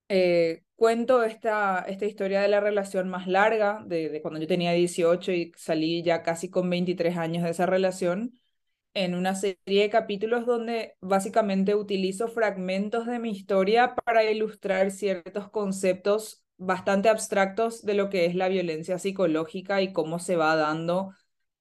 eh, 0.10 0.64
cuento 0.76 1.24
esta, 1.24 1.82
esta 1.88 2.06
historia 2.06 2.42
de 2.42 2.48
la 2.50 2.60
relación 2.62 3.10
más 3.10 3.28
larga, 3.28 3.84
de, 3.88 4.10
de, 4.10 4.22
cuando 4.22 4.40
yo 4.40 4.48
tenía 4.48 4.72
18 4.74 5.32
y 5.32 5.52
salí 5.58 6.04
ya 6.04 6.24
casi 6.24 6.50
con 6.50 6.70
23 6.70 7.18
años 7.18 7.44
de 7.44 7.52
esa 7.52 7.66
relación, 7.66 8.40
en 8.94 9.16
una 9.16 9.36
serie 9.36 9.58
de 9.84 9.90
capítulos 9.90 10.46
donde 10.46 10.96
básicamente 11.02 11.76
utilizo 11.76 12.28
fragmentos 12.30 13.08
de 13.08 13.20
mi 13.20 13.32
historia 13.32 13.96
para 13.96 14.24
ilustrar 14.30 14.92
ciertos 14.92 15.50
conceptos 15.50 16.44
bastante 16.58 17.10
abstractos 17.10 17.84
de 17.84 17.94
lo 17.96 18.10
que 18.10 18.26
es 18.26 18.36
la 18.36 18.50
violencia 18.50 19.00
psicológica 19.00 19.82
y 19.82 19.94
cómo 19.94 20.20
se 20.20 20.36
va 20.36 20.56
dando 20.56 21.14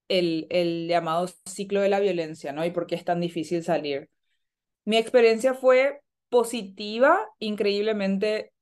el, 0.08 0.46
el 0.50 0.88
llamado 0.88 1.28
ciclo 1.46 1.80
de 1.82 1.88
la 1.90 2.00
violencia, 2.00 2.52
¿no? 2.52 2.64
Y 2.64 2.70
por 2.72 2.86
qué 2.86 2.94
es 2.96 3.04
tan 3.04 3.20
difícil 3.20 3.62
salir. 3.64 4.10
Mi 4.84 4.96
experiencia 4.96 5.54
fue 5.54 6.00
positiva, 6.28 7.18
increíblemente. 7.38 8.52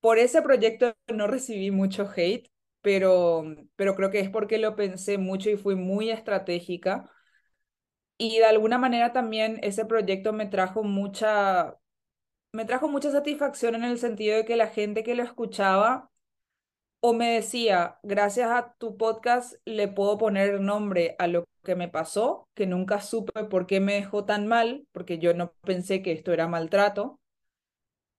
Por 0.00 0.18
ese 0.18 0.42
proyecto 0.42 0.94
no 1.08 1.26
recibí 1.26 1.70
mucho 1.70 2.08
hate, 2.16 2.50
pero, 2.82 3.44
pero 3.76 3.94
creo 3.96 4.10
que 4.10 4.20
es 4.20 4.30
porque 4.30 4.58
lo 4.58 4.76
pensé 4.76 5.18
mucho 5.18 5.50
y 5.50 5.56
fui 5.56 5.76
muy 5.76 6.10
estratégica. 6.10 7.10
Y 8.18 8.38
de 8.38 8.46
alguna 8.46 8.78
manera 8.78 9.12
también 9.12 9.58
ese 9.62 9.84
proyecto 9.84 10.32
me 10.32 10.46
trajo 10.46 10.82
mucha, 10.82 11.76
me 12.52 12.64
trajo 12.66 12.88
mucha 12.88 13.10
satisfacción 13.12 13.74
en 13.76 13.84
el 13.84 13.98
sentido 13.98 14.36
de 14.36 14.44
que 14.46 14.56
la 14.56 14.68
gente 14.68 15.04
que 15.04 15.14
lo 15.16 15.24
escuchaba 15.24 16.10
o 17.00 17.12
me 17.12 17.34
decía, 17.34 17.98
gracias 18.02 18.50
a 18.50 18.74
tu 18.78 18.96
podcast 18.96 19.54
le 19.64 19.88
puedo 19.88 20.18
poner 20.18 20.60
nombre 20.60 21.16
a 21.18 21.26
lo 21.26 21.44
que 21.62 21.74
me 21.74 21.88
pasó, 21.88 22.48
que 22.54 22.66
nunca 22.66 23.00
supe 23.00 23.44
por 23.44 23.66
qué 23.66 23.80
me 23.80 23.94
dejó 23.94 24.24
tan 24.24 24.46
mal, 24.46 24.86
porque 24.92 25.18
yo 25.18 25.34
no 25.34 25.52
pensé 25.64 26.02
que 26.02 26.12
esto 26.12 26.32
era 26.32 26.48
maltrato. 26.48 27.20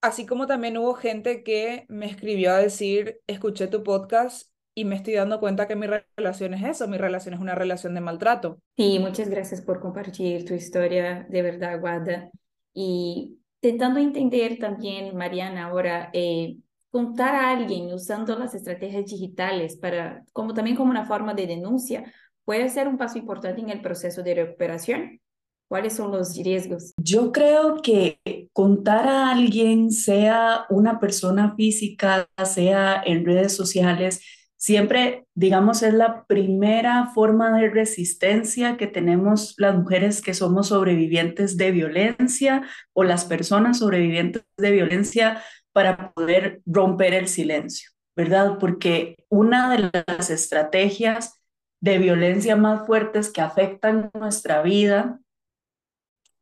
Así 0.00 0.26
como 0.26 0.46
también 0.46 0.76
hubo 0.78 0.94
gente 0.94 1.42
que 1.42 1.84
me 1.88 2.06
escribió 2.06 2.52
a 2.52 2.58
decir, 2.58 3.20
escuché 3.26 3.66
tu 3.66 3.82
podcast 3.82 4.50
y 4.74 4.84
me 4.84 4.94
estoy 4.94 5.14
dando 5.14 5.40
cuenta 5.40 5.66
que 5.66 5.74
mi 5.74 5.88
relación 6.16 6.54
es 6.54 6.64
eso, 6.64 6.86
mi 6.86 6.98
relación 6.98 7.34
es 7.34 7.40
una 7.40 7.56
relación 7.56 7.94
de 7.94 8.00
maltrato. 8.00 8.60
Sí, 8.76 9.00
muchas 9.00 9.28
gracias 9.28 9.60
por 9.60 9.80
compartir 9.80 10.44
tu 10.44 10.54
historia, 10.54 11.26
de 11.28 11.42
verdad, 11.42 11.80
Guada. 11.80 12.30
Y 12.72 13.40
intentando 13.60 13.98
entender 13.98 14.56
también, 14.60 15.16
Mariana, 15.16 15.66
ahora, 15.66 16.10
eh, 16.12 16.58
contar 16.90 17.34
a 17.34 17.50
alguien 17.50 17.92
usando 17.92 18.38
las 18.38 18.54
estrategias 18.54 19.06
digitales 19.06 19.76
para, 19.76 20.24
como 20.32 20.54
también 20.54 20.76
como 20.76 20.90
una 20.90 21.06
forma 21.06 21.34
de 21.34 21.46
denuncia, 21.46 22.12
puede 22.44 22.68
ser 22.68 22.88
un 22.88 22.96
paso 22.96 23.18
importante 23.18 23.60
en 23.60 23.70
el 23.70 23.82
proceso 23.82 24.22
de 24.22 24.34
recuperación. 24.34 25.20
¿Cuáles 25.68 25.96
son 25.96 26.10
los 26.10 26.34
riesgos? 26.34 26.94
Yo 26.96 27.30
creo 27.30 27.82
que 27.82 28.20
contar 28.54 29.06
a 29.06 29.30
alguien, 29.30 29.90
sea 29.92 30.64
una 30.70 30.98
persona 30.98 31.54
física, 31.56 32.26
sea 32.42 33.02
en 33.04 33.26
redes 33.26 33.54
sociales, 33.54 34.22
siempre, 34.56 35.26
digamos, 35.34 35.82
es 35.82 35.92
la 35.92 36.24
primera 36.26 37.10
forma 37.14 37.58
de 37.58 37.68
resistencia 37.68 38.78
que 38.78 38.86
tenemos 38.86 39.54
las 39.58 39.76
mujeres 39.76 40.22
que 40.22 40.32
somos 40.32 40.68
sobrevivientes 40.68 41.58
de 41.58 41.70
violencia 41.70 42.62
o 42.94 43.04
las 43.04 43.26
personas 43.26 43.78
sobrevivientes 43.78 44.42
de 44.56 44.70
violencia 44.70 45.42
para 45.78 46.10
poder 46.10 46.60
romper 46.66 47.14
el 47.14 47.28
silencio, 47.28 47.90
¿verdad? 48.16 48.58
Porque 48.58 49.14
una 49.28 49.70
de 49.70 49.92
las 50.08 50.28
estrategias 50.28 51.40
de 51.80 51.98
violencia 51.98 52.56
más 52.56 52.84
fuertes 52.84 53.30
que 53.30 53.42
afectan 53.42 54.10
nuestra 54.12 54.60
vida 54.62 55.20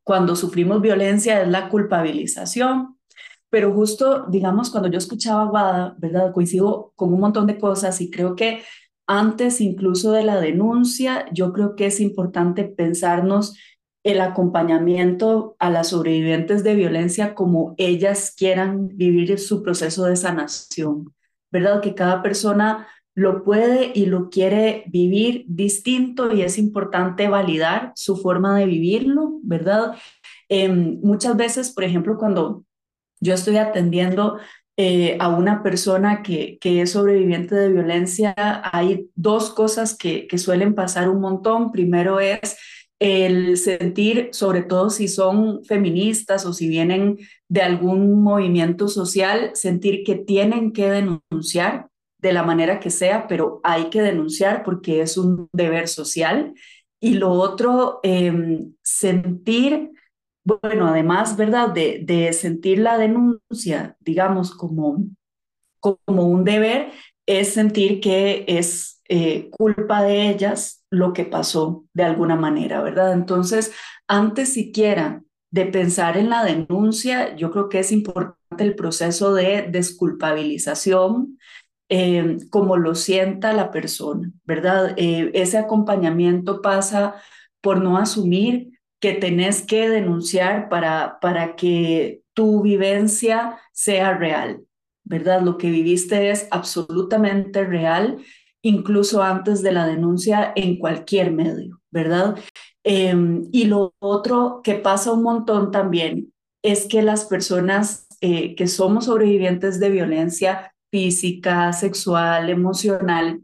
cuando 0.03 0.35
sufrimos 0.35 0.81
violencia 0.81 1.39
es 1.39 1.47
la 1.49 1.69
culpabilización. 1.69 2.97
Pero 3.51 3.71
justo, 3.73 4.25
digamos, 4.27 4.71
cuando 4.71 4.89
yo 4.89 4.97
escuchaba 4.97 5.43
a 5.43 5.49
Guada, 5.49 5.95
¿verdad? 5.99 6.33
Coincido 6.33 6.93
con 6.95 7.13
un 7.13 7.19
montón 7.19 7.45
de 7.45 7.59
cosas 7.59 8.01
y 8.01 8.09
creo 8.09 8.35
que 8.35 8.63
antes 9.05 9.61
incluso 9.61 10.13
de 10.13 10.23
la 10.23 10.41
denuncia, 10.41 11.27
yo 11.31 11.53
creo 11.53 11.75
que 11.75 11.85
es 11.85 11.99
importante 11.99 12.63
pensarnos 12.63 13.55
el 14.03 14.21
acompañamiento 14.21 15.55
a 15.59 15.69
las 15.69 15.89
sobrevivientes 15.89 16.63
de 16.63 16.75
violencia 16.75 17.35
como 17.35 17.75
ellas 17.77 18.33
quieran 18.37 18.89
vivir 18.95 19.37
su 19.39 19.63
proceso 19.63 20.05
de 20.05 20.15
sanación, 20.15 21.13
¿verdad? 21.51 21.81
Que 21.81 21.95
cada 21.95 22.21
persona 22.21 22.87
lo 23.17 23.43
puede 23.43 23.91
y 23.95 24.05
lo 24.05 24.29
quiere 24.29 24.83
vivir 24.87 25.43
distinto 25.47 26.31
y 26.31 26.43
es 26.43 26.59
importante 26.59 27.27
validar 27.27 27.91
su 27.95 28.15
forma 28.15 28.57
de 28.57 28.67
vivirlo, 28.67 29.39
¿verdad? 29.41 29.95
Em, 30.49 30.99
muchas 31.01 31.35
veces, 31.35 31.71
por 31.71 31.83
ejemplo, 31.83 32.17
cuando 32.17 32.63
yo 33.19 33.33
estoy 33.33 33.57
atendiendo 33.57 34.37
eh, 34.77 35.17
a 35.19 35.29
una 35.29 35.63
persona 35.63 36.21
que, 36.21 36.59
que 36.61 36.81
es 36.81 36.91
sobreviviente 36.91 37.55
de 37.55 37.69
violencia, 37.69 38.35
hay 38.71 39.09
dos 39.15 39.49
cosas 39.49 39.97
que, 39.97 40.27
que 40.27 40.37
suelen 40.37 40.75
pasar 40.75 41.09
un 41.09 41.19
montón. 41.19 41.71
Primero 41.71 42.19
es 42.19 42.55
el 42.99 43.57
sentir, 43.57 44.29
sobre 44.31 44.63
todo 44.63 44.89
si 44.89 45.07
son 45.07 45.63
feministas 45.65 46.45
o 46.45 46.53
si 46.53 46.67
vienen 46.67 47.17
de 47.47 47.61
algún 47.61 48.23
movimiento 48.23 48.87
social, 48.87 49.51
sentir 49.53 50.03
que 50.03 50.15
tienen 50.15 50.73
que 50.73 50.89
denunciar 50.89 51.89
de 52.19 52.33
la 52.33 52.43
manera 52.43 52.79
que 52.79 52.89
sea, 52.89 53.27
pero 53.27 53.59
hay 53.63 53.89
que 53.89 54.01
denunciar 54.01 54.63
porque 54.63 55.01
es 55.01 55.17
un 55.17 55.47
deber 55.53 55.87
social. 55.87 56.53
Y 56.99 57.15
lo 57.15 57.31
otro, 57.31 57.99
em, 58.01 58.73
sentir, 58.81 59.91
bueno, 60.43 60.87
además, 60.87 61.37
¿verdad? 61.37 61.69
De, 61.69 62.01
de 62.03 62.33
sentir 62.33 62.79
la 62.79 62.97
denuncia, 62.97 63.95
digamos, 63.99 64.51
como, 64.55 65.03
como 65.79 66.27
un 66.27 66.43
deber, 66.43 66.91
es 67.27 67.53
sentir 67.53 67.99
que 67.99 68.45
es 68.47 69.01
eh, 69.09 69.49
culpa 69.51 70.01
de 70.03 70.29
ellas 70.29 70.76
lo 70.89 71.13
que 71.13 71.25
pasó 71.25 71.85
de 71.93 72.03
alguna 72.03 72.35
manera, 72.35 72.81
¿verdad? 72.81 73.13
Entonces, 73.13 73.73
antes 74.07 74.53
siquiera 74.53 75.23
de 75.51 75.65
pensar 75.65 76.17
en 76.17 76.29
la 76.29 76.43
denuncia, 76.43 77.35
yo 77.35 77.51
creo 77.51 77.69
que 77.69 77.79
es 77.79 77.91
importante 77.91 78.63
el 78.63 78.75
proceso 78.75 79.33
de 79.33 79.67
desculpabilización, 79.69 81.37
eh, 81.89 82.37
como 82.49 82.77
lo 82.77 82.95
sienta 82.95 83.53
la 83.53 83.71
persona, 83.71 84.31
¿verdad? 84.43 84.93
Eh, 84.97 85.31
ese 85.33 85.57
acompañamiento 85.57 86.61
pasa 86.61 87.15
por 87.61 87.81
no 87.81 87.97
asumir 87.97 88.77
que 88.99 89.13
tenés 89.13 89.61
que 89.61 89.89
denunciar 89.89 90.69
para, 90.69 91.19
para 91.21 91.55
que 91.55 92.21
tu 92.33 92.61
vivencia 92.61 93.59
sea 93.71 94.17
real, 94.17 94.61
¿verdad? 95.03 95.41
Lo 95.41 95.57
que 95.57 95.69
viviste 95.69 96.29
es 96.29 96.47
absolutamente 96.51 97.63
real, 97.63 98.17
incluso 98.67 99.23
antes 99.23 99.61
de 99.61 99.71
la 99.71 99.87
denuncia 99.87 100.51
en 100.55 100.77
cualquier 100.77 101.31
medio, 101.31 101.81
¿verdad? 101.89 102.37
Em, 102.83 103.47
y 103.53 103.65
lo 103.65 103.95
otro 103.99 104.61
que 104.61 104.75
pasa 104.75 105.13
un 105.13 105.23
montón 105.23 105.71
también 105.71 106.33
es 106.61 106.85
que 106.85 107.01
las 107.01 107.25
personas 107.25 108.07
eh, 108.19 108.55
que 108.55 108.67
somos 108.67 109.05
sobrevivientes 109.05 109.79
de 109.79 109.89
violencia 109.89 110.73
física, 110.91 111.71
sexual, 111.71 112.49
emocional, 112.49 113.41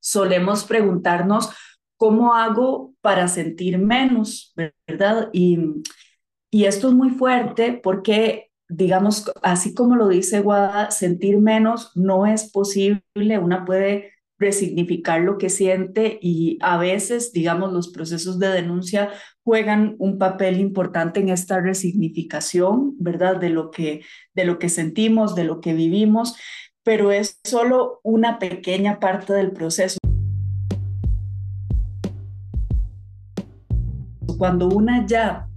solemos 0.00 0.64
preguntarnos, 0.64 1.50
¿cómo 1.96 2.34
hago 2.34 2.94
para 3.00 3.26
sentir 3.26 3.78
menos? 3.78 4.54
¿Verdad? 4.86 5.30
Y, 5.32 5.58
y 6.52 6.66
esto 6.66 6.88
es 6.88 6.94
muy 6.94 7.10
fuerte 7.10 7.80
porque, 7.82 8.50
digamos, 8.68 9.32
así 9.42 9.74
como 9.74 9.96
lo 9.96 10.08
dice 10.08 10.40
Guada, 10.40 10.92
sentir 10.92 11.38
menos 11.38 11.90
no 11.96 12.26
es 12.26 12.50
posible. 12.52 13.02
Una 13.40 13.64
puede 13.64 14.13
resignificar 14.38 15.20
lo 15.20 15.38
que 15.38 15.48
siente 15.48 16.18
y 16.20 16.58
a 16.60 16.76
veces, 16.76 17.32
digamos, 17.32 17.72
los 17.72 17.88
procesos 17.88 18.38
de 18.38 18.48
denuncia 18.48 19.10
juegan 19.42 19.94
un 19.98 20.18
papel 20.18 20.58
importante 20.58 21.20
en 21.20 21.28
esta 21.28 21.60
resignificación, 21.60 22.94
¿verdad? 22.98 23.36
De 23.36 23.50
lo 23.50 23.70
que, 23.70 24.02
de 24.34 24.44
lo 24.44 24.58
que 24.58 24.68
sentimos, 24.68 25.34
de 25.34 25.44
lo 25.44 25.60
que 25.60 25.74
vivimos 25.74 26.36
pero 26.84 27.10
es 27.10 27.40
solo 27.42 28.00
una 28.02 28.38
pequeña 28.38 29.00
parte 29.00 29.32
del 29.32 29.52
proceso. 29.52 29.98
Cuando 34.38 34.68
una 34.68 35.06
ya 35.06 35.48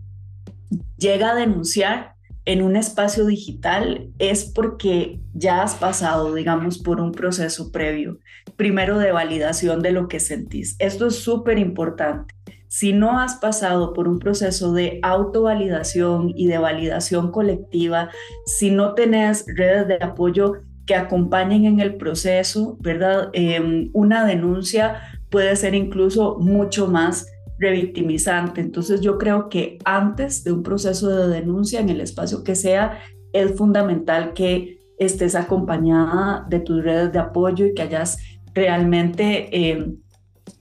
llega 0.98 1.32
a 1.32 1.36
denunciar 1.36 2.16
en 2.48 2.62
un 2.62 2.78
espacio 2.78 3.26
digital 3.26 4.10
es 4.20 4.46
porque 4.46 5.20
ya 5.34 5.62
has 5.62 5.76
pasado, 5.76 6.34
digamos, 6.34 6.80
por 6.80 7.02
un 7.02 7.12
proceso 7.12 7.74
previo, 7.74 8.20
primero 8.56 8.98
de 9.00 9.12
validación 9.12 9.82
de 9.82 9.92
lo 9.92 10.08
que 10.08 10.22
sentís. 10.22 10.78
Esto 10.80 11.08
es 11.08 11.18
súper 11.18 11.60
importante. 11.60 12.34
Si 12.70 12.94
no 12.94 13.20
has 13.20 13.36
pasado 13.36 13.94
por 13.94 14.08
un 14.08 14.20
proceso 14.20 14.72
de 14.72 15.00
autovalidación 15.04 16.32
y 16.38 16.48
de 16.48 16.58
validación 16.58 17.32
colectiva, 17.32 18.12
si 18.46 18.72
no 18.72 18.94
tenés 18.94 19.46
redes 19.54 19.90
de 19.90 19.96
apoyo 19.96 20.54
que 20.86 20.96
acompañen 20.96 21.66
en 21.66 21.82
el 21.82 21.98
proceso, 21.98 22.78
¿verdad? 22.80 23.30
Em, 23.34 23.90
una 23.92 24.26
denuncia 24.26 25.02
puede 25.30 25.54
ser 25.58 25.76
incluso 25.76 26.38
mucho 26.40 26.88
más 26.88 27.28
revictimizante. 27.60 28.62
Entonces 28.62 29.02
yo 29.02 29.18
creo 29.18 29.50
que 29.50 29.78
antes 29.86 30.44
de 30.44 30.52
un 30.52 30.64
proceso 30.64 31.10
de 31.10 31.28
denuncia 31.28 31.80
en 31.80 31.90
el 31.90 32.02
espacio 32.02 32.44
que 32.44 32.56
sea, 32.56 33.00
es 33.34 33.56
fundamental 33.56 34.34
que 34.34 34.80
estés 34.98 35.36
acompañada 35.36 36.46
de 36.50 36.60
tus 36.60 36.84
redes 36.84 37.12
de 37.12 37.20
apoyo 37.20 37.66
y 37.66 37.74
que 37.74 37.84
hayas 37.84 38.18
realmente 38.54 39.72
em, 39.72 39.98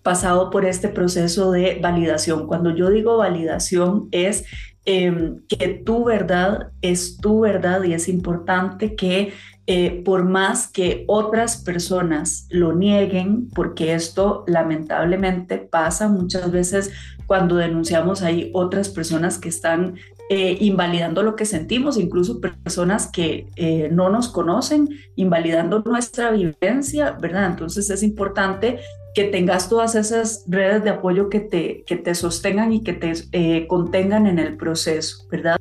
pasado 0.03 0.51
por 0.51 0.65
este 0.65 0.89
proceso 0.89 1.51
de 1.53 1.79
validación. 1.81 2.47
Cuando 2.47 2.75
yo 2.75 2.91
digo 2.91 3.17
validación 3.17 4.09
es 4.13 4.45
em, 4.85 5.41
que 5.49 5.69
tu 5.85 6.05
verdad 6.05 6.73
es 6.83 7.17
tu 7.17 7.41
verdad 7.41 7.83
y 7.85 7.95
es 7.95 8.09
importante 8.09 8.95
que 8.95 9.33
eh, 9.69 10.03
por 10.05 10.25
más 10.25 10.69
que 10.69 11.05
otras 11.09 11.57
personas 11.57 12.47
lo 12.51 12.73
nieguen, 12.73 13.49
porque 13.51 13.95
esto 13.95 14.45
lamentablemente 14.47 15.59
pasa 15.59 16.09
muchas 16.09 16.53
veces 16.53 16.93
cuando 17.27 17.57
denunciamos 17.57 18.23
hay 18.23 18.53
otras 18.55 18.89
personas 18.89 19.39
que 19.39 19.49
están 19.49 19.97
eh, 20.31 20.57
invalidando 20.61 21.25
lo 21.25 21.35
que 21.35 21.47
sentimos, 21.47 21.99
incluso 21.99 22.41
personas 22.41 23.11
que 23.11 23.49
eh, 23.57 23.89
no 23.91 24.09
nos 24.09 24.29
conocen, 24.29 24.89
invalidando 25.17 25.81
nuestra 25.81 26.31
vivencia, 26.31 27.13
¿verdad? 27.21 27.47
Entonces 27.47 27.91
es 27.91 28.05
importante 28.05 28.79
que 29.17 29.25
tengas 29.25 29.69
todas 29.69 29.97
esas 29.97 30.45
redes 30.47 30.85
de 30.85 30.91
apoyo 30.91 31.29
que 31.29 31.41
te, 31.41 31.83
que 31.89 31.97
te 31.97 32.15
sostengan 32.15 32.73
y 32.73 32.85
que 32.85 32.93
te 32.93 33.67
contengan 33.67 34.29
en 34.29 34.39
el 34.39 34.57
proceso, 34.57 35.27
¿verdad? 35.29 35.57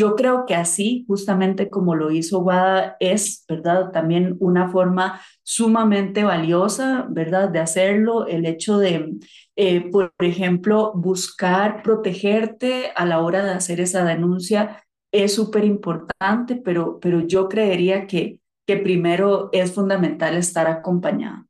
Yo 0.00 0.16
creo 0.16 0.46
que 0.46 0.54
así, 0.54 1.04
justamente 1.06 1.68
como 1.68 1.94
lo 1.94 2.10
hizo 2.10 2.38
Wada, 2.38 2.96
es, 3.00 3.44
¿verdad? 3.46 3.90
También 3.92 4.34
una 4.40 4.70
forma 4.70 5.20
sumamente 5.42 6.24
valiosa, 6.24 7.06
¿verdad? 7.10 7.50
De 7.50 7.58
hacerlo, 7.58 8.26
el 8.26 8.46
hecho 8.46 8.78
de, 8.78 9.18
eh, 9.56 9.90
por 9.90 10.14
ejemplo, 10.20 10.92
buscar 10.94 11.82
protegerte 11.82 12.92
a 12.96 13.04
la 13.04 13.20
hora 13.20 13.44
de 13.44 13.50
hacer 13.50 13.78
esa 13.78 14.02
denuncia 14.02 14.82
es 15.12 15.34
súper 15.34 15.64
importante, 15.66 16.56
pero, 16.56 16.98
pero 16.98 17.20
yo 17.20 17.50
creería 17.50 18.06
que, 18.06 18.38
que 18.66 18.78
primero 18.78 19.50
es 19.52 19.74
fundamental 19.74 20.34
estar 20.38 20.66
acompañado. 20.66 21.49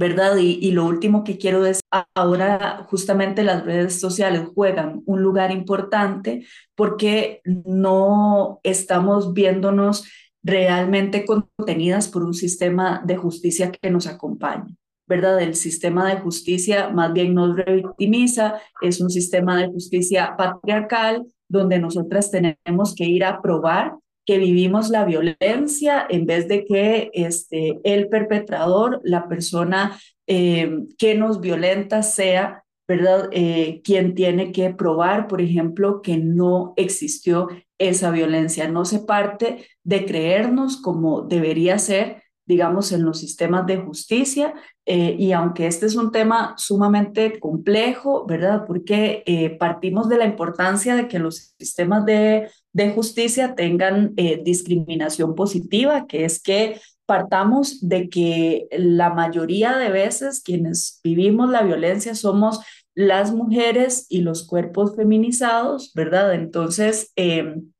¿Verdad? 0.00 0.38
Y, 0.38 0.70
lo 0.70 0.86
último 0.86 1.24
que 1.24 1.36
quiero 1.36 1.60
decir, 1.60 1.82
ahora 2.14 2.86
justamente 2.88 3.42
las 3.42 3.66
redes 3.66 4.00
sociales 4.00 4.48
juegan 4.54 5.02
un 5.04 5.22
lugar 5.22 5.50
importante 5.52 6.46
porque 6.74 7.42
no 7.44 8.60
estamos 8.62 9.34
viéndonos 9.34 10.08
realmente 10.42 11.26
contenidas 11.26 12.08
por 12.08 12.22
un 12.22 12.32
sistema 12.32 13.02
de 13.04 13.18
justicia 13.18 13.70
que 13.70 13.90
nos 13.90 14.06
acompañe. 14.06 14.74
¿verdad? 15.06 15.38
El 15.42 15.54
sistema 15.54 16.08
de 16.08 16.20
justicia 16.20 16.88
más 16.88 17.12
bien 17.12 17.34
nos 17.34 17.54
revictimiza, 17.54 18.58
es 18.80 19.02
un 19.02 19.10
sistema 19.10 19.58
de 19.60 19.66
justicia 19.66 20.34
patriarcal 20.34 21.26
donde 21.46 21.78
nosotras 21.78 22.30
tenemos 22.30 22.94
que 22.94 23.04
ir 23.04 23.24
a 23.24 23.42
probar 23.42 23.96
que 24.24 24.38
vivimos 24.38 24.90
la 24.90 25.04
violencia 25.04 26.06
en 26.08 26.26
vez 26.26 26.46
de 26.48 26.64
que 26.64 27.10
este, 27.14 27.80
el 27.84 28.08
perpetrador, 28.08 29.00
la 29.02 29.28
persona 29.28 29.98
eh, 30.26 30.84
que 30.98 31.16
nos 31.16 31.40
violenta 31.40 32.04
sea, 32.04 32.62
¿verdad? 32.86 33.28
Eh, 33.32 33.80
quien 33.82 34.14
tiene 34.14 34.52
que 34.52 34.70
probar, 34.70 35.26
por 35.26 35.40
ejemplo, 35.40 36.02
que 36.02 36.18
no 36.18 36.74
existió 36.76 37.48
esa 37.78 38.12
violencia. 38.12 38.68
No 38.68 38.84
se 38.84 39.00
parte 39.00 39.66
de 39.82 40.04
creernos 40.04 40.76
como 40.76 41.22
debería 41.22 41.78
ser, 41.78 42.22
digamos, 42.46 42.92
en 42.92 43.04
los 43.04 43.18
sistemas 43.18 43.66
de 43.66 43.78
justicia. 43.78 44.54
Eh, 44.86 45.16
y 45.18 45.32
aunque 45.32 45.66
este 45.66 45.86
es 45.86 45.96
un 45.96 46.12
tema 46.12 46.54
sumamente 46.56 47.40
complejo, 47.40 48.26
¿verdad? 48.26 48.64
Porque 48.66 49.56
partimos 49.58 50.08
de 50.08 50.18
la 50.18 50.26
importancia 50.26 50.94
de 50.94 51.08
que 51.08 51.18
los 51.18 51.54
sistemas 51.58 52.04
de 52.04 52.48
de 52.72 52.90
justicia 52.90 53.54
tengan 53.54 54.12
eh, 54.16 54.40
discriminación 54.44 55.34
positiva, 55.34 56.06
que 56.06 56.24
es 56.24 56.40
que 56.42 56.80
partamos 57.06 57.88
de 57.88 58.08
que 58.08 58.68
la 58.70 59.10
mayoría 59.10 59.76
de 59.76 59.90
veces 59.90 60.42
quienes 60.42 61.00
vivimos 61.02 61.50
la 61.50 61.62
violencia 61.62 62.14
somos 62.14 62.60
las 62.94 63.32
mujeres 63.32 64.06
y 64.08 64.20
los 64.20 64.46
cuerpos 64.46 64.94
feminizados, 64.94 65.92
¿verdad? 65.94 66.34
Entonces, 66.34 67.12
em, 67.16 67.72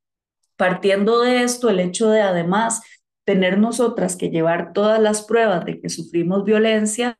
partiendo 0.57 1.21
de 1.21 1.43
esto, 1.43 1.69
el 1.69 1.79
hecho 1.79 2.09
de 2.09 2.21
además 2.21 2.81
tener 3.25 3.57
nosotras 3.57 4.15
que 4.15 4.29
llevar 4.29 4.73
todas 4.73 4.99
las 4.99 5.21
pruebas 5.21 5.63
de 5.65 5.79
que 5.79 5.89
sufrimos 5.89 6.43
violencia 6.43 7.17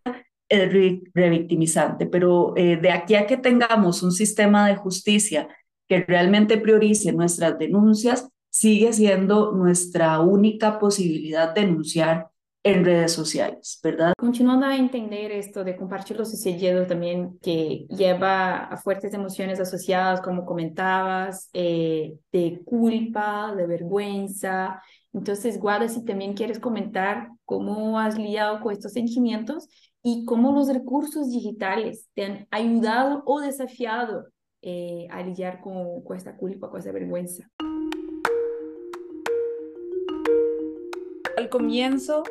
es 0.49 0.69
revictimizante, 1.13 2.07
pero 2.07 2.53
eh, 2.57 2.75
de 2.75 2.91
aquí 2.91 3.15
a 3.15 3.25
que 3.25 3.37
tengamos 3.37 4.03
un 4.03 4.11
sistema 4.11 4.67
de 4.67 4.75
justicia 4.75 5.47
que 5.91 6.05
realmente 6.05 6.57
priorice 6.57 7.11
nuestras 7.11 7.59
denuncias, 7.59 8.29
sigue 8.49 8.93
siendo 8.93 9.51
nuestra 9.51 10.21
única 10.21 10.79
posibilidad 10.79 11.53
de 11.53 11.65
denunciar 11.65 12.29
en 12.63 12.85
redes 12.85 13.11
sociales, 13.11 13.77
¿verdad? 13.83 14.13
Continuando 14.17 14.67
a 14.67 14.77
entender 14.77 15.33
esto 15.33 15.65
de 15.65 15.75
compartir 15.75 16.15
lo 16.15 16.23
sucedido 16.23 16.87
también, 16.87 17.37
que 17.41 17.87
lleva 17.89 18.59
a 18.67 18.77
fuertes 18.77 19.13
emociones 19.13 19.59
asociadas, 19.59 20.21
como 20.21 20.45
comentabas, 20.45 21.49
eh, 21.51 22.13
de 22.31 22.61
culpa, 22.63 23.53
de 23.53 23.67
vergüenza. 23.67 24.81
Entonces, 25.11 25.59
Guada, 25.59 25.89
si 25.89 26.05
también 26.05 26.35
quieres 26.35 26.59
comentar 26.59 27.27
cómo 27.43 27.99
has 27.99 28.17
lidiado 28.17 28.61
con 28.61 28.71
estos 28.71 28.93
sentimientos 28.93 29.67
y 30.01 30.23
cómo 30.23 30.53
los 30.53 30.71
recursos 30.71 31.29
digitales 31.31 32.07
te 32.13 32.23
han 32.23 32.47
ayudado 32.49 33.23
o 33.25 33.41
desafiado 33.41 34.27
eh, 34.61 35.07
a 35.09 35.23
lidiar 35.23 35.61
esta 36.15 36.37
culpa, 36.37 36.69
con 36.69 36.79
esta 36.79 36.91
vergüenza. 36.91 37.49
Al 41.35 41.49
comienzo, 41.49 42.23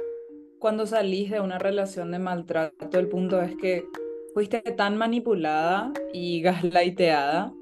cuando 0.61 0.87
salís 0.87 1.31
de 1.31 1.41
una 1.41 1.59
relación 1.59 2.13
de 2.13 2.21
maltrato, 2.21 2.99
el 2.99 3.09
punto 3.09 3.41
es 3.41 3.57
que 3.57 3.85
fuiste 4.33 4.61
tan 4.61 4.97
manipulada 4.97 5.93
y 6.13 6.41
gaslighteada 6.43 7.53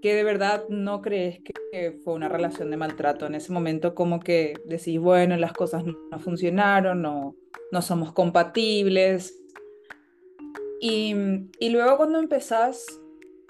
que 0.00 0.14
de 0.14 0.24
verdad 0.24 0.64
no 0.68 1.02
crees 1.02 1.40
que 1.40 1.98
fue 2.04 2.14
una 2.14 2.28
relación 2.28 2.70
de 2.70 2.76
maltrato. 2.76 3.26
En 3.26 3.34
ese 3.34 3.52
momento 3.52 3.94
como 3.94 4.20
que 4.20 4.54
decís, 4.64 4.98
bueno, 5.00 5.36
las 5.36 5.52
cosas 5.52 5.84
no, 5.84 6.18
funcionaron, 6.18 7.02
no, 7.02 7.36
no 7.70 7.82
somos 7.82 8.12
compatibles. 8.12 9.36
Y, 10.80 11.14
y 11.58 11.70
luego 11.70 11.96
cuando 11.96 12.18
empezás 12.18 12.99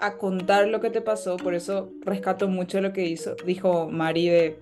a 0.01 0.17
contar 0.17 0.67
lo 0.67 0.81
que 0.81 0.89
te 0.89 1.01
pasó, 1.01 1.37
por 1.37 1.53
eso 1.53 1.91
rescato 2.01 2.47
mucho 2.47 2.81
lo 2.81 2.91
que 2.91 3.05
hizo, 3.05 3.35
dijo 3.45 3.89
Mari 3.89 4.29
de 4.29 4.59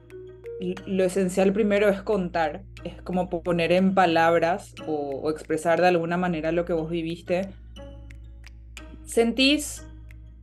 lo 0.86 1.06
esencial 1.06 1.54
primero 1.54 1.88
es 1.88 2.02
contar, 2.02 2.64
es 2.84 3.02
como 3.02 3.30
poner 3.30 3.72
en 3.72 3.94
palabras 3.94 4.76
o, 4.86 5.30
expresar 5.32 5.80
de 5.80 5.88
alguna 5.88 6.18
manera 6.18 6.52
lo 6.52 6.66
que 6.66 6.74
vos 6.74 6.90
viviste. 6.90 7.48
Sentís, 9.06 9.88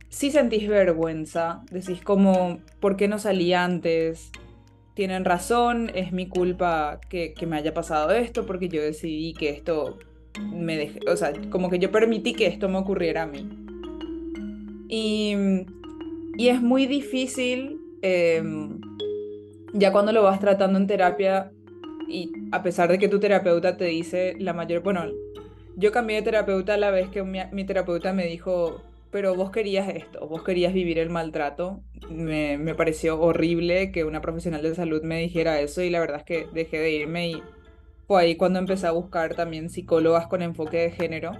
sí 0.09 0.31
sentís 0.31 0.67
vergüenza, 0.67 1.61
decís 1.69 2.01
como, 2.01 2.59
¿por 2.79 2.97
qué 2.97 3.07
no 3.07 3.19
salí 3.19 3.53
antes? 3.53 4.31
Tienen 4.95 5.23
razón, 5.23 5.91
es 5.93 6.11
mi 6.11 6.27
culpa 6.27 6.99
que, 7.09 7.33
que 7.33 7.45
me 7.45 7.57
haya 7.57 7.73
pasado 7.73 8.11
esto 8.11 8.45
porque 8.47 8.69
yo 8.69 8.81
decidí 8.81 9.33
que 9.33 9.49
esto 9.49 9.99
me 10.51 10.77
dejé, 10.77 10.99
o 11.07 11.15
sea, 11.15 11.31
como 11.51 11.69
que 11.69 11.77
yo 11.77 11.91
permití 11.91 12.33
que 12.33 12.47
esto 12.47 12.67
me 12.69 12.79
ocurriera 12.79 13.23
a 13.23 13.27
mí. 13.27 13.66
Y, 14.87 15.35
y 16.37 16.49
es 16.49 16.61
muy 16.61 16.85
difícil, 16.85 17.79
em, 18.01 18.79
ya 19.73 19.91
cuando 19.91 20.11
lo 20.11 20.23
vas 20.23 20.39
tratando 20.39 20.79
en 20.79 20.87
terapia, 20.87 21.51
y 22.07 22.31
a 22.51 22.63
pesar 22.63 22.89
de 22.89 22.99
que 22.99 23.09
tu 23.09 23.19
terapeuta 23.19 23.77
te 23.77 23.85
dice 23.85 24.35
la 24.39 24.53
mayor, 24.53 24.81
bueno, 24.81 25.05
yo 25.75 25.91
cambié 25.91 26.17
de 26.17 26.21
terapeuta 26.23 26.75
a 26.75 26.77
la 26.77 26.89
vez 26.89 27.09
que 27.09 27.23
mi, 27.23 27.65
terapeuta 27.65 28.13
me 28.13 28.25
dijo, 28.25 28.81
pero 29.11 29.35
vos 29.35 29.51
querías 29.51 29.89
esto, 29.89 30.27
vos 30.27 30.43
querías 30.43 30.73
vivir 30.73 30.97
el 30.99 31.09
maltrato. 31.09 31.81
Me, 32.09 32.57
me, 32.57 32.75
pareció 32.75 33.19
horrible 33.19 33.91
que 33.91 34.03
una 34.03 34.21
profesional 34.21 34.63
de 34.63 34.73
salud 34.73 35.03
me 35.03 35.19
dijera 35.19 35.59
eso 35.59 35.81
y 35.81 35.89
la 35.89 35.99
verdad 35.99 36.17
es 36.17 36.23
que 36.23 36.47
dejé 36.53 36.79
de 36.79 36.91
irme 36.91 37.29
y 37.29 37.43
fue 38.07 38.21
ahí 38.21 38.35
cuando 38.37 38.59
empecé 38.59 38.87
a 38.87 38.91
buscar 38.91 39.35
también 39.35 39.69
psicólogas 39.69 40.27
con 40.27 40.41
enfoque 40.41 40.77
de 40.77 40.91
género, 40.91 41.33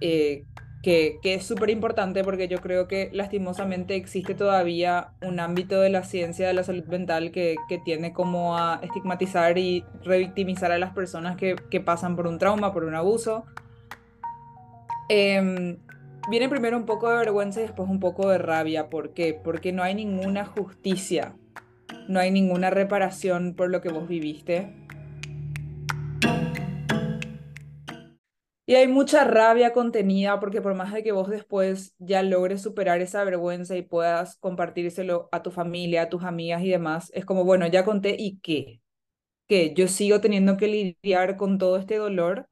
eh, 0.00 0.44
que, 0.84 1.18
es 1.22 1.46
súper 1.46 1.70
importante 1.70 2.22
porque 2.22 2.46
yo 2.46 2.58
creo 2.60 2.86
que 2.86 3.08
lastimosamente 3.12 3.96
existe 3.96 4.34
todavía 4.34 5.12
un 5.22 5.40
ámbito 5.40 5.80
de 5.80 5.88
la 5.88 6.04
ciencia 6.04 6.46
de 6.46 6.52
la 6.52 6.62
salud 6.62 6.84
mental 6.84 7.32
que, 7.32 7.56
que 7.70 7.78
tiene 7.78 8.12
como 8.12 8.58
a 8.58 8.80
estigmatizar 8.82 9.56
y 9.56 9.82
revictimizar 10.04 10.70
a 10.72 10.78
las 10.78 10.92
personas 10.92 11.36
que, 11.36 11.56
que 11.70 11.80
pasan 11.80 12.16
por 12.16 12.26
un 12.26 12.38
trauma, 12.38 12.74
por 12.74 12.84
un 12.84 12.94
abuso. 12.94 13.46
Em, 15.08 15.78
viene 16.28 16.50
primero 16.50 16.76
un 16.76 16.84
poco 16.84 17.08
de 17.08 17.16
vergüenza 17.16 17.60
y 17.60 17.62
después 17.62 17.88
un 17.88 17.98
poco 17.98 18.28
de 18.28 18.36
rabia. 18.36 18.90
¿Por 18.90 19.14
qué? 19.14 19.32
Porque 19.42 19.72
no 19.72 19.82
hay 19.82 19.94
ninguna 19.94 20.44
justicia, 20.44 21.34
no 22.08 22.20
hay 22.20 22.30
ninguna 22.30 22.68
reparación 22.68 23.54
por 23.54 23.70
lo 23.70 23.80
que 23.80 23.88
vos 23.88 24.06
viviste. 24.06 24.74
Y 28.66 28.76
hay 28.76 28.88
mucha 28.88 29.24
rabia 29.24 29.72
contenida 29.74 30.40
porque 30.40 30.62
por 30.62 30.74
más 30.74 30.92
de 30.92 31.02
que 31.02 31.12
vos 31.12 31.28
después 31.28 31.94
ya 31.98 32.22
logres 32.22 32.62
superar 32.62 33.00
esa 33.02 33.22
vergüenza 33.24 33.76
y 33.76 33.82
puedas 33.82 34.36
compartírselo 34.36 35.28
a 35.32 35.42
tu 35.42 35.50
familia, 35.50 36.02
a 36.02 36.08
tus 36.08 36.24
amigas 36.24 36.62
y 36.62 36.70
demás, 36.70 37.10
es 37.14 37.26
como, 37.26 37.44
bueno, 37.44 37.66
ya 37.66 37.84
conté 37.84 38.16
y 38.18 38.38
qué. 38.40 38.80
Que 39.48 39.74
yo 39.74 39.88
sigo 39.88 40.20
teniendo 40.20 40.56
que 40.56 40.68
lidiar 40.68 41.36
con 41.36 41.58
todo 41.58 41.76
este 41.78 41.96
dolor 41.98 42.48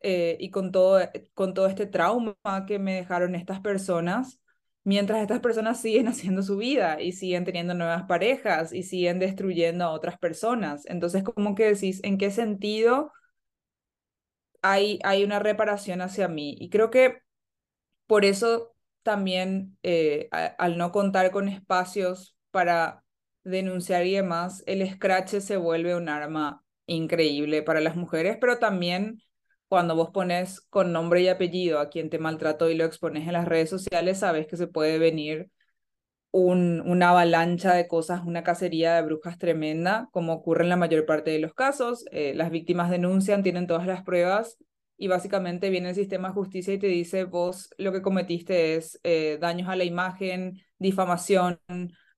eh, 0.00 0.36
y 0.40 0.50
con 0.50 0.72
todo, 0.72 1.00
con 1.34 1.54
todo 1.54 1.66
este 1.66 1.86
trauma 1.86 2.36
que 2.66 2.78
me 2.78 2.94
dejaron 2.94 3.34
estas 3.34 3.60
personas, 3.60 4.40
mientras 4.84 5.22
estas 5.22 5.40
personas 5.40 5.80
siguen 5.80 6.08
haciendo 6.10 6.42
su 6.42 6.56
vida 6.58 7.00
y 7.00 7.12
siguen 7.12 7.44
teniendo 7.44 7.74
nuevas 7.74 8.04
parejas 8.04 8.72
y 8.72 8.82
siguen 8.82 9.18
destruyendo 9.18 9.84
a 9.84 9.90
otras 9.92 10.18
personas. 10.18 10.86
Entonces, 10.86 11.22
como 11.24 11.54
que 11.54 11.66
decís, 11.74 12.00
¿en 12.04 12.18
qué 12.18 12.30
sentido? 12.30 13.12
Hay, 14.64 15.24
una 15.24 15.38
reparación 15.38 16.00
hacia 16.00 16.28
mí. 16.28 16.56
Y 16.58 16.70
creo 16.70 16.90
que 16.90 17.18
Por 18.06 18.24
eso 18.24 18.74
también 19.02 19.78
eh, 19.82 20.28
al 20.58 20.78
no 20.78 20.92
contar 20.92 21.30
con 21.30 21.48
espacios 21.48 22.36
para 22.50 23.04
denunciar 23.44 24.06
y 24.06 24.14
demás, 24.14 24.62
el 24.66 24.88
scratch 24.90 25.40
se 25.40 25.56
vuelve 25.58 25.96
un 25.96 26.08
arma 26.08 26.64
increíble 26.86 27.62
para 27.62 27.80
las 27.80 27.96
mujeres, 27.96 28.38
pero 28.40 28.58
también 28.58 29.22
cuando 29.68 29.96
vos 29.96 30.10
pones 30.12 30.60
con 30.70 30.92
nombre 30.92 31.22
y 31.22 31.28
apellido 31.28 31.80
a 31.80 31.90
quien 31.90 32.10
te 32.10 32.18
maltrató 32.18 32.70
y 32.70 32.74
lo 32.76 32.84
expones 32.84 33.26
en 33.26 33.34
las 33.34 33.46
redes 33.46 33.70
sociales, 33.70 34.18
sabes 34.20 34.46
que 34.46 34.56
se 34.56 34.68
puede 34.68 34.98
venir 34.98 35.50
un, 36.34 36.82
una 36.84 37.10
avalancha 37.10 37.74
de 37.74 37.86
cosas, 37.86 38.22
una 38.26 38.42
cacería 38.42 38.96
de 38.96 39.02
brujas 39.02 39.38
tremenda, 39.38 40.08
como 40.10 40.32
ocurre 40.32 40.64
en 40.64 40.68
la 40.70 40.76
mayor 40.76 41.06
parte 41.06 41.30
de 41.30 41.38
los 41.38 41.54
casos. 41.54 42.04
Eh, 42.10 42.34
las 42.34 42.50
víctimas 42.50 42.90
denuncian, 42.90 43.44
tienen 43.44 43.68
todas 43.68 43.86
las 43.86 44.02
pruebas 44.02 44.58
y 44.96 45.06
básicamente 45.06 45.70
viene 45.70 45.90
el 45.90 45.94
sistema 45.94 46.28
de 46.28 46.34
justicia 46.34 46.74
y 46.74 46.78
te 46.78 46.88
dice, 46.88 47.22
vos 47.24 47.70
lo 47.78 47.92
que 47.92 48.02
cometiste 48.02 48.74
es 48.74 48.98
eh, 49.04 49.38
daños 49.40 49.68
a 49.68 49.76
la 49.76 49.84
imagen, 49.84 50.60
difamación, 50.78 51.60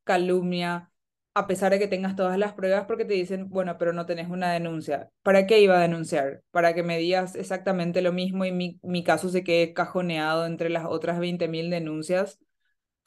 calumnia, 0.05 0.90
a 1.35 1.46
pesar 1.46 1.70
de 1.72 1.79
que 1.79 1.88
tengas 1.88 2.16
todas 2.16 2.38
las 2.38 2.55
pruebas, 2.55 2.87
porque 2.87 3.05
te 3.05 3.12
dicen, 3.12 3.50
bueno, 3.50 3.76
pero 3.79 3.92
no 3.92 4.07
tenés 4.07 4.31
una 4.31 4.50
denuncia. 4.52 5.11
¿Para 5.22 5.46
qué 5.46 5.61
iba 5.61 5.76
a 5.76 5.83
denunciar? 5.83 6.42
Para 6.50 6.74
que 6.74 6.83
me 6.83 6.96
digas 6.96 7.35
exactamente 7.37 8.00
lo 8.00 8.12
mismo 8.14 8.46
y 8.46 8.52
mi, 8.52 8.79
mi 8.83 9.05
caso 9.05 9.29
se 9.29 9.44
quede 9.44 9.74
cajoneado 9.74 10.46
entre 10.46 10.70
las 10.70 10.87
otras 10.87 11.18
20.000 11.18 11.68
denuncias. 11.68 12.38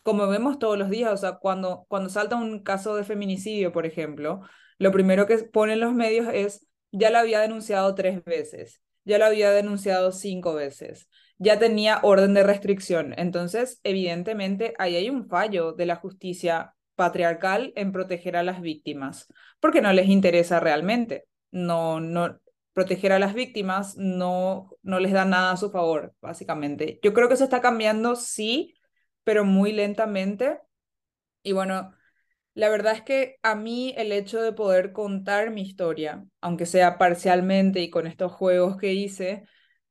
Como 0.04 0.28
vemos 0.28 0.60
todos 0.60 0.78
los 0.78 0.90
días, 0.90 1.12
o 1.12 1.18
sea, 1.18 1.34
cuando, 1.34 1.86
cuando 1.88 2.10
salta 2.10 2.36
un 2.36 2.64
caso 2.64 2.96
de 2.96 3.04
feminicidio, 3.04 3.72
por 3.72 3.86
ejemplo, 3.86 4.42
lo 4.78 4.92
primero 4.92 5.26
que 5.28 5.38
ponen 5.40 5.80
los 5.80 5.94
medios 5.94 6.28
es, 6.34 6.68
ya 6.92 7.10
la 7.10 7.20
había 7.20 7.40
denunciado 7.40 7.96
tres 7.96 8.24
veces, 8.24 8.82
ya 9.06 9.18
la 9.18 9.28
había 9.28 9.52
denunciado 9.52 10.12
cinco 10.12 10.54
veces, 10.54 11.10
ya 11.38 11.60
tenía 11.60 12.00
orden 12.04 12.34
de 12.34 12.44
restricción. 12.44 13.14
Entonces, 13.18 13.80
evidentemente, 13.84 14.74
ahí 14.78 14.96
hay 14.96 15.10
un 15.10 15.28
fallo 15.28 15.74
de 15.74 15.86
la 15.86 15.96
justicia 15.96 16.76
patriarcal 16.96 17.72
en 17.76 17.92
proteger 17.92 18.36
a 18.36 18.44
las 18.44 18.62
víctimas, 18.62 19.28
porque 19.60 19.82
no 19.82 19.94
les 19.94 20.08
interesa 20.08 20.60
realmente. 20.60 21.26
No, 21.52 22.00
no, 22.00 22.40
proteger 22.74 23.12
a 23.12 23.20
las 23.20 23.34
víctimas 23.34 23.98
no, 23.98 24.70
no 24.84 25.00
les 25.00 25.12
da 25.12 25.26
nada 25.26 25.52
a 25.52 25.58
su 25.58 25.72
favor, 25.72 26.14
básicamente. 26.22 27.00
Yo 27.04 27.14
creo 27.14 27.28
que 27.28 27.34
eso 27.34 27.44
está 27.44 27.62
cambiando, 27.62 28.16
sí, 28.16 28.76
pero 29.30 29.46
muy 29.46 29.74
lentamente. 29.74 30.60
Y 31.44 31.52
bueno, 31.52 31.94
la 32.56 32.70
verdad 32.70 32.94
es 32.96 33.04
que 33.04 33.38
a 33.44 33.54
mí 33.54 33.94
el 33.96 34.12
hecho 34.12 34.42
de 34.42 34.54
poder 34.54 34.92
contar 34.92 35.52
mi 35.52 35.62
historia, 35.62 36.26
aunque 36.42 36.66
sea 36.66 36.98
parcialmente 36.98 37.82
y 37.82 37.92
con 37.92 38.08
estos 38.08 38.32
juegos 38.32 38.78
que 38.78 38.94
hice, 38.94 39.46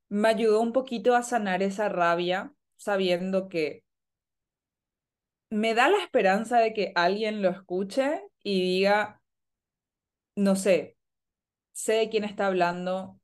me 0.09 0.27
ayudó 0.27 0.59
un 0.59 0.73
poquito 0.73 1.15
a 1.15 1.23
sanar 1.23 1.63
esa 1.63 1.87
rabia, 1.87 2.53
sabiendo 2.75 3.47
que 3.47 3.85
me 5.49 5.73
da 5.73 5.89
la 5.89 5.99
esperanza 6.03 6.59
de 6.59 6.73
que 6.73 6.91
alguien 6.95 7.41
lo 7.41 7.49
escuche 7.49 8.21
y 8.43 8.61
diga, 8.61 9.21
no 10.35 10.55
sé, 10.55 10.97
sé 11.73 11.93
de 11.93 12.09
quién 12.09 12.23
está 12.25 12.47
hablando 12.47 13.19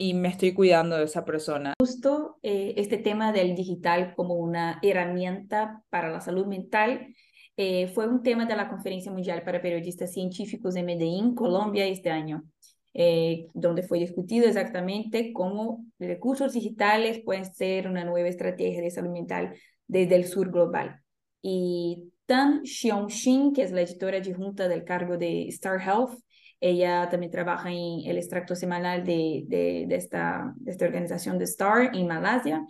y 0.00 0.14
me 0.14 0.28
estoy 0.28 0.54
cuidando 0.54 0.96
de 0.96 1.04
esa 1.04 1.26
persona. 1.26 1.74
Justo 1.78 2.38
eh, 2.42 2.72
este 2.78 2.96
tema 2.96 3.32
del 3.32 3.54
digital 3.54 4.14
como 4.16 4.34
una 4.34 4.78
herramienta 4.82 5.82
para 5.90 6.08
la 6.08 6.22
salud 6.22 6.46
mental 6.46 7.14
eh, 7.58 7.86
fue 7.88 8.08
un 8.08 8.22
tema 8.22 8.46
de 8.46 8.56
la 8.56 8.70
Conferencia 8.70 9.12
Mundial 9.12 9.42
para 9.42 9.60
Periodistas 9.60 10.14
Científicos 10.14 10.74
en 10.76 10.86
Medellín, 10.86 11.34
Colombia, 11.34 11.86
este 11.86 12.10
año. 12.10 12.44
Eh, 12.94 13.46
donde 13.54 13.84
fue 13.84 14.00
discutido 14.00 14.48
exactamente 14.48 15.32
cómo 15.32 15.84
recursos 16.00 16.54
digitales 16.54 17.20
pueden 17.24 17.44
ser 17.44 17.86
una 17.86 18.04
nueva 18.04 18.28
estrategia 18.28 18.80
de 18.80 18.90
salud 18.90 19.10
mental 19.10 19.54
desde 19.86 20.16
el 20.16 20.24
sur 20.24 20.50
global 20.50 21.00
y 21.40 22.10
Tan 22.26 22.62
Xiong-Xin, 22.62 23.52
que 23.52 23.62
es 23.62 23.70
la 23.70 23.82
editora 23.82 24.18
adjunta 24.18 24.66
del 24.66 24.84
cargo 24.84 25.16
de 25.16 25.48
Star 25.48 25.80
Health. 25.80 26.18
Ella 26.60 27.08
también 27.08 27.32
trabaja 27.32 27.70
en 27.70 28.02
el 28.04 28.18
extracto 28.18 28.54
semanal 28.54 29.04
de, 29.04 29.44
de, 29.48 29.86
de 29.88 29.96
esta, 29.96 30.52
de 30.56 30.70
esta 30.70 30.84
organización 30.84 31.38
de 31.38 31.44
Star 31.44 31.96
en 31.96 32.06
Malasia. 32.06 32.66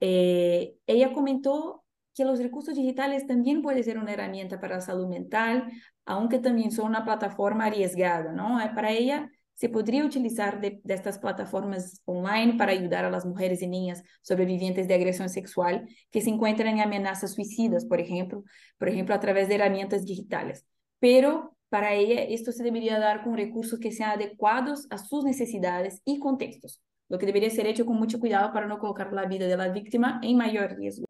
Eh, 0.00 0.74
ella 0.86 1.12
comentó 1.12 1.84
que 2.14 2.24
los 2.24 2.40
recursos 2.40 2.74
digitales 2.74 3.26
también 3.26 3.62
pueden 3.62 3.82
ser 3.82 3.98
una 3.98 4.12
herramienta 4.12 4.60
para 4.60 4.76
la 4.76 4.80
salud 4.82 5.08
mental, 5.08 5.70
aunque 6.04 6.38
también 6.38 6.70
son 6.72 6.86
una 6.86 7.04
plataforma 7.04 7.66
arriesgada, 7.66 8.32
¿no? 8.32 8.58
Para 8.74 8.90
ella, 8.90 9.30
se 9.54 9.68
podría 9.68 10.04
utilizar 10.04 10.60
de, 10.60 10.80
estas 10.88 11.18
plataformas 11.18 12.00
online 12.04 12.54
para 12.54 12.72
ayudar 12.72 13.04
a 13.04 13.10
las 13.10 13.24
mujeres 13.24 13.62
y 13.62 13.68
niñas 13.68 14.02
sobrevivientes 14.22 14.88
de 14.88 14.94
agresión 14.94 15.28
sexual 15.28 15.88
que 16.10 16.20
se 16.20 16.30
encuentran 16.30 16.74
en 16.74 16.80
amenazas 16.80 17.34
suicidas, 17.34 17.84
por 17.84 18.00
ejemplo, 18.00 18.44
por 18.78 18.88
ejemplo, 18.88 19.14
a 19.14 19.20
través 19.20 19.48
de 19.48 19.54
herramientas 19.54 20.04
digitales. 20.04 20.66
Pero 20.98 21.56
para 21.72 21.94
ella 21.94 22.20
esto 22.20 22.52
se 22.52 22.62
debería 22.62 22.98
dar 22.98 23.24
con 23.24 23.34
recursos 23.34 23.80
que 23.80 23.92
sean 23.92 24.10
adecuados 24.10 24.86
a 24.90 24.98
sus 24.98 25.24
necesidades 25.24 26.02
y 26.04 26.18
contextos, 26.18 26.82
lo 27.08 27.18
que 27.18 27.24
debería 27.24 27.48
ser 27.48 27.66
hecho 27.66 27.86
con 27.86 27.96
mucho 27.96 28.20
cuidado 28.20 28.52
para 28.52 28.66
no 28.66 28.78
colocar 28.78 29.10
la 29.14 29.24
vida 29.24 29.46
de 29.46 29.56
la 29.56 29.68
víctima 29.68 30.20
en 30.22 30.36
mayor 30.36 30.76
riesgo. 30.76 31.06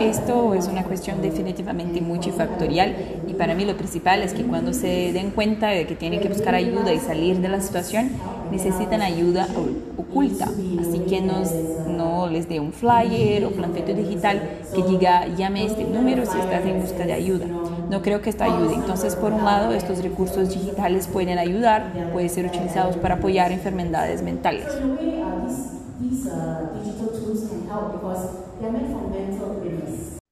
Esto 0.00 0.52
es 0.52 0.68
una 0.68 0.84
cuestión 0.84 1.22
definitivamente 1.22 2.02
multifactorial 2.02 2.94
y 3.26 3.32
para 3.32 3.54
mí 3.54 3.64
lo 3.64 3.78
principal 3.78 4.22
es 4.22 4.34
que 4.34 4.42
cuando 4.44 4.74
se 4.74 5.14
den 5.14 5.30
cuenta 5.30 5.68
de 5.68 5.86
que 5.86 5.94
tienen 5.94 6.20
que 6.20 6.28
buscar 6.28 6.54
ayuda 6.54 6.92
y 6.92 6.98
salir 6.98 7.38
de 7.38 7.48
la 7.48 7.62
situación, 7.62 8.10
necesitan 8.50 9.00
ayuda 9.00 9.48
oculta. 9.96 10.50
Así 10.80 10.98
que 11.08 11.22
nos, 11.22 11.50
no 11.88 12.28
les 12.28 12.46
dé 12.46 12.60
un 12.60 12.74
flyer 12.74 13.46
o 13.46 13.52
panfleto 13.52 13.94
digital 13.94 14.60
que 14.74 14.82
diga 14.82 15.28
llame 15.28 15.64
este 15.64 15.84
número 15.84 16.26
si 16.26 16.38
estás 16.38 16.66
en 16.66 16.82
busca 16.82 17.06
de 17.06 17.14
ayuda. 17.14 17.46
No 17.88 18.02
creo 18.02 18.20
que 18.20 18.30
esto 18.30 18.44
ayude. 18.44 18.74
Entonces, 18.74 19.16
por 19.16 19.32
un 19.32 19.44
lado, 19.44 19.72
estos 19.72 20.02
recursos 20.02 20.50
digitales 20.50 21.08
pueden 21.08 21.38
ayudar, 21.38 21.96
pueden 22.10 22.30
ser 22.30 22.46
utilizados 22.46 22.96
para 22.98 23.16
apoyar 23.16 23.52
enfermedades 23.52 24.22
mentales. 24.22 24.82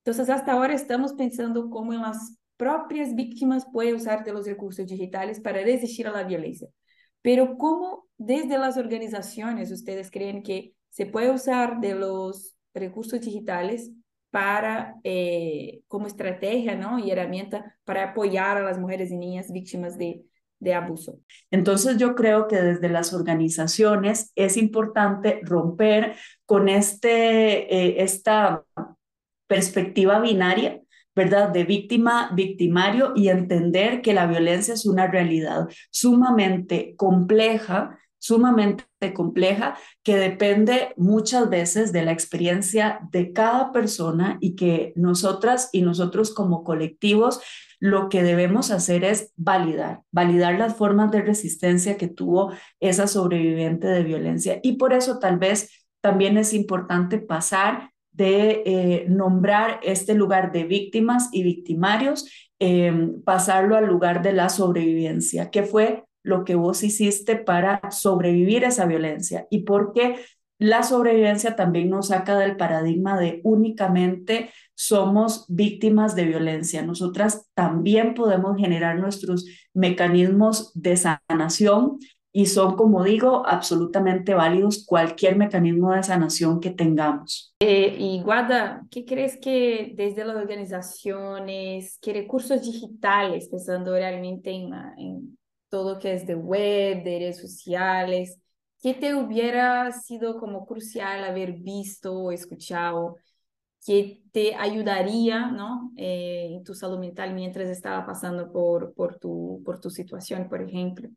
Entonces, 0.05 0.31
hasta 0.31 0.53
ahora 0.53 0.75
estamos 0.75 1.15
pensando 1.15 1.71
cómo 1.71 1.93
las 1.95 2.37
propias 2.57 3.15
víctimas 3.15 3.67
pueden 3.73 3.97
usar 3.97 4.25
de 4.25 4.33
los 4.33 4.47
recursos 4.47 4.87
digitales 4.87 5.41
para 5.41 5.63
resistir 5.63 6.07
a 6.09 6.13
la 6.13 6.25
violencia. 6.25 6.69
Pero 7.23 7.57
¿cómo 7.57 8.07
desde 8.19 8.59
las 8.59 8.77
organizaciones 8.77 9.71
ustedes 9.71 10.11
creen 10.11 10.43
que 10.43 10.75
se 10.91 11.07
puede 11.07 11.31
usar 11.31 11.81
de 11.81 11.95
los 11.95 12.55
recursos 12.75 13.21
digitales 13.21 13.91
para, 14.33 14.97
eh, 15.05 15.83
como 15.89 16.07
estrategia 16.07 16.75
¿no? 16.75 16.99
y 16.99 17.11
herramienta 17.11 17.77
para 17.85 18.11
apoyar 18.11 18.57
a 18.57 18.63
las 18.63 18.79
mujeres 18.79 19.11
y 19.11 19.17
niñas 19.17 19.53
víctimas 19.53 19.99
de, 19.99 20.25
de 20.59 20.73
abuso. 20.73 21.19
Entonces 21.51 21.99
yo 21.99 22.15
creo 22.15 22.49
que 22.49 22.57
desde 22.57 22.89
las 22.89 23.13
organizaciones 23.13 24.33
es 24.35 24.57
importante 24.57 25.41
romper 25.43 26.17
con 26.47 26.71
este, 26.71 27.75
eh, 27.75 28.03
esta 28.03 28.65
perspectiva 29.47 30.19
binaria, 30.19 30.81
¿verdad? 31.15 31.51
De 31.51 31.65
víctima, 31.65 32.31
victimario 32.35 33.13
y 33.15 33.29
entender 33.29 34.01
que 34.01 34.15
la 34.15 34.27
violencia 34.27 34.73
es 34.73 34.87
una 34.87 35.09
realidad 35.09 35.69
sumamente 35.91 36.95
compleja, 36.97 37.99
sumamente 38.23 38.85
compleja, 39.15 39.77
que 40.05 40.15
depende 40.15 40.95
muchas 40.97 41.51
veces 41.51 41.93
de 41.93 42.05
la 42.05 42.13
experiencia 42.13 43.01
de 43.11 43.33
cada 43.33 43.73
persona 43.73 44.39
y 44.41 44.55
que 44.55 44.93
nosotras 44.95 45.71
y 45.73 45.83
nosotros 45.83 46.33
como 46.33 46.63
colectivos 46.63 47.41
lo 47.81 48.09
que 48.09 48.23
debemos 48.23 48.71
hacer 48.71 49.03
es 49.03 49.33
validar, 49.35 50.03
validar 50.13 50.57
las 50.57 50.77
formas 50.77 51.11
de 51.11 51.23
resistencia 51.23 51.97
que 51.97 52.07
tuvo 52.07 52.53
esa 52.79 53.09
sobreviviente 53.09 53.89
de 53.89 54.05
violencia. 54.05 54.61
Y 54.63 54.75
por 54.75 54.93
eso 54.93 55.19
tal 55.19 55.39
vez 55.39 55.85
también 56.01 56.39
es 56.39 56.55
importante 56.55 57.19
pasar 57.19 57.91
de 58.13 58.63
eh, 58.65 59.07
nombrar 59.09 59.81
este 59.83 60.15
lugar 60.15 60.53
de 60.53 60.63
víctimas 60.63 61.29
y 61.33 61.43
victimarios, 61.43 62.31
em, 62.61 63.21
pasarlo 63.25 63.75
al 63.75 63.87
lugar 63.87 64.23
de 64.23 64.33
la 64.33 64.49
sobrevivencia, 64.49 65.51
que 65.51 65.65
fue 65.65 66.05
lo 66.23 66.45
que 66.45 66.55
vos 66.55 66.83
hiciste 66.83 67.37
para 67.37 67.91
sobrevivir 67.91 68.65
a 68.65 68.69
esa 68.69 68.87
violencia 68.87 69.47
y 69.51 69.61
porque 69.61 70.17
la 70.63 70.85
sobrevivencia 70.85 71.57
también 71.57 71.91
nos 71.91 72.09
saca 72.09 72.39
del 72.39 72.57
paradigma 72.57 73.19
de 73.19 73.41
únicamente 73.43 74.51
somos 74.75 75.45
víctimas 75.49 76.15
de 76.15 76.25
violencia. 76.25 76.83
Nosotras 76.83 77.51
también 77.55 78.15
podemos 78.15 78.57
generar 78.57 78.97
nuestros 78.99 79.45
mecanismos 79.75 80.71
de 80.75 80.97
sanación 80.97 81.99
y 82.33 82.47
son, 82.47 82.77
como 82.77 83.03
digo, 83.03 83.45
absolutamente 83.45 84.35
válidos 84.35 84.87
cualquier 84.87 85.37
mecanismo 85.37 85.93
de 85.93 86.05
sanación 86.05 86.61
que 86.61 86.71
tengamos. 86.71 87.55
Eh, 87.61 87.97
y 87.99 88.23
Guada, 88.23 88.87
¿qué 88.89 89.05
crees 89.05 89.39
que 89.39 89.93
desde 89.97 90.25
las 90.25 90.37
organizaciones, 90.37 91.99
qué 92.01 92.13
recursos 92.13 92.63
digitales, 92.63 93.49
pensando 93.49 93.93
realmente 93.93 94.51
en, 94.51 94.73
en 94.97 95.39
todo 95.73 95.99
que 95.99 96.13
es 96.13 96.27
de 96.27 96.35
web, 96.35 97.03
de 97.03 97.19
redes 97.19 97.41
sociales, 97.41 98.39
qué 98.83 98.93
te 98.93 99.15
hubiera 99.15 99.91
sido 99.91 100.39
como 100.39 100.67
crucial 100.67 101.25
haber 101.25 101.55
visto 101.55 102.13
o 102.13 102.31
escuchado 102.31 103.17
que 103.87 104.23
te 104.33 104.55
ayudaría 104.55 105.51
¿no? 105.51 105.91
Eh, 105.97 106.57
en 106.57 106.63
tu 106.63 106.75
salud 106.75 106.99
mental 106.99 107.33
mientras 107.33 107.71
estaba 107.71 108.05
pasando 108.05 108.53
por, 108.53 108.93
tu, 109.19 109.63
por 109.65 109.81
tu 109.81 109.89
situación, 109.89 110.47
por 110.51 110.61
ejemplo? 110.61 111.09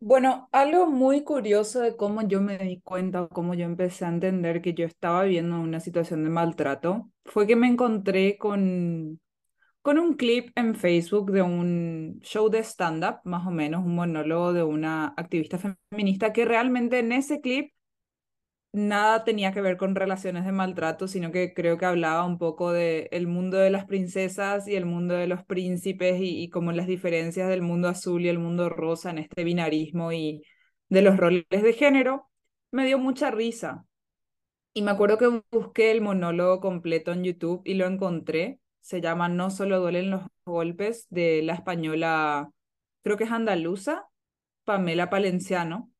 Bueno, 0.00 0.50
algo 0.52 0.86
muy 0.86 1.24
curioso 1.24 1.80
de 1.80 1.96
cómo 1.96 2.20
yo 2.28 2.42
me 2.42 2.58
di 2.58 2.78
cuenta, 2.82 3.26
cómo 3.28 3.54
yo 3.54 3.64
empecé 3.64 4.04
a 4.04 4.08
entender 4.08 4.60
que 4.60 4.74
yo 4.74 4.84
estaba 4.84 5.22
viviendo 5.22 5.58
una 5.58 5.80
situación 5.80 6.24
de 6.24 6.30
maltrato, 6.30 7.10
fue 7.24 7.46
que 7.46 7.56
me 7.56 7.68
encontré 7.68 8.36
con, 8.36 9.18
con 9.88 9.98
un 9.98 10.16
clip 10.16 10.50
en 10.54 10.74
Facebook 10.74 11.32
de 11.32 11.40
un 11.40 12.20
show 12.22 12.50
de 12.50 12.62
stand-up, 12.62 13.20
más 13.24 13.46
o 13.46 13.50
menos, 13.50 13.82
un 13.86 13.94
monólogo 13.94 14.52
de 14.52 14.62
una 14.62 15.14
activista 15.16 15.58
feminista 15.90 16.34
que 16.34 16.44
realmente 16.44 16.98
en 16.98 17.10
ese 17.10 17.40
clip 17.40 17.72
nada 18.72 19.24
tenía 19.24 19.50
que 19.52 19.62
ver 19.62 19.78
con 19.78 19.94
relaciones 19.94 20.44
de 20.44 20.52
maltrato, 20.52 21.08
sino 21.08 21.32
que 21.32 21.54
creo 21.54 21.78
que 21.78 21.86
hablaba 21.86 22.26
un 22.26 22.36
poco 22.36 22.70
de 22.70 23.08
el 23.12 23.28
mundo 23.28 23.56
de 23.56 23.70
las 23.70 23.86
princesas 23.86 24.68
y 24.68 24.76
el 24.76 24.84
mundo 24.84 25.14
de 25.14 25.26
los 25.26 25.42
príncipes 25.44 26.20
y, 26.20 26.42
y 26.42 26.50
como 26.50 26.72
las 26.72 26.86
diferencias 26.86 27.48
del 27.48 27.62
mundo 27.62 27.88
azul 27.88 28.22
y 28.26 28.28
el 28.28 28.38
mundo 28.38 28.68
rosa 28.68 29.08
en 29.08 29.16
este 29.16 29.42
binarismo 29.42 30.12
y 30.12 30.42
de 30.90 31.00
los 31.00 31.16
roles 31.16 31.46
de 31.48 31.72
género, 31.72 32.28
me 32.72 32.84
dio 32.84 32.98
mucha 32.98 33.30
risa. 33.30 33.86
Y 34.74 34.82
me 34.82 34.90
acuerdo 34.90 35.16
que 35.16 35.42
busqué 35.50 35.92
el 35.92 36.02
monólogo 36.02 36.60
completo 36.60 37.10
en 37.12 37.24
YouTube 37.24 37.62
y 37.64 37.72
lo 37.72 37.86
encontré. 37.86 38.60
Se 38.80 39.00
llama 39.00 39.28
No 39.28 39.50
solo 39.50 39.80
duelen 39.80 40.10
los 40.10 40.22
golpes 40.44 41.06
de 41.10 41.42
la 41.42 41.54
española, 41.54 42.50
creo 43.02 43.16
que 43.16 43.24
es 43.24 43.32
andaluza, 43.32 44.08
Pamela 44.64 45.10
Palenciano. 45.10 45.90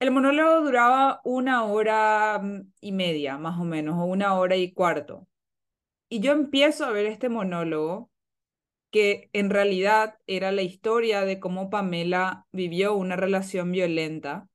El 0.00 0.10
monólogo 0.10 0.62
duraba 0.62 1.20
una 1.24 1.64
hora 1.64 2.40
mm, 2.42 2.72
y 2.80 2.92
media, 2.92 3.38
más 3.38 3.60
o 3.60 3.64
menos, 3.64 3.96
o 3.98 4.04
una 4.04 4.34
hora 4.34 4.56
y 4.56 4.72
cuarto. 4.72 5.28
Y 6.08 6.20
yo 6.20 6.32
empiezo 6.32 6.84
a 6.84 6.90
ver 6.90 7.06
este 7.06 7.28
monólogo, 7.28 8.10
que 8.90 9.30
en 9.32 9.50
realidad 9.50 10.18
era 10.26 10.52
la 10.52 10.62
historia 10.62 11.22
de 11.22 11.40
cómo 11.40 11.70
Pamela 11.70 12.46
vivió 12.52 12.94
una 12.94 13.16
relación 13.16 13.72
violenta. 13.72 14.48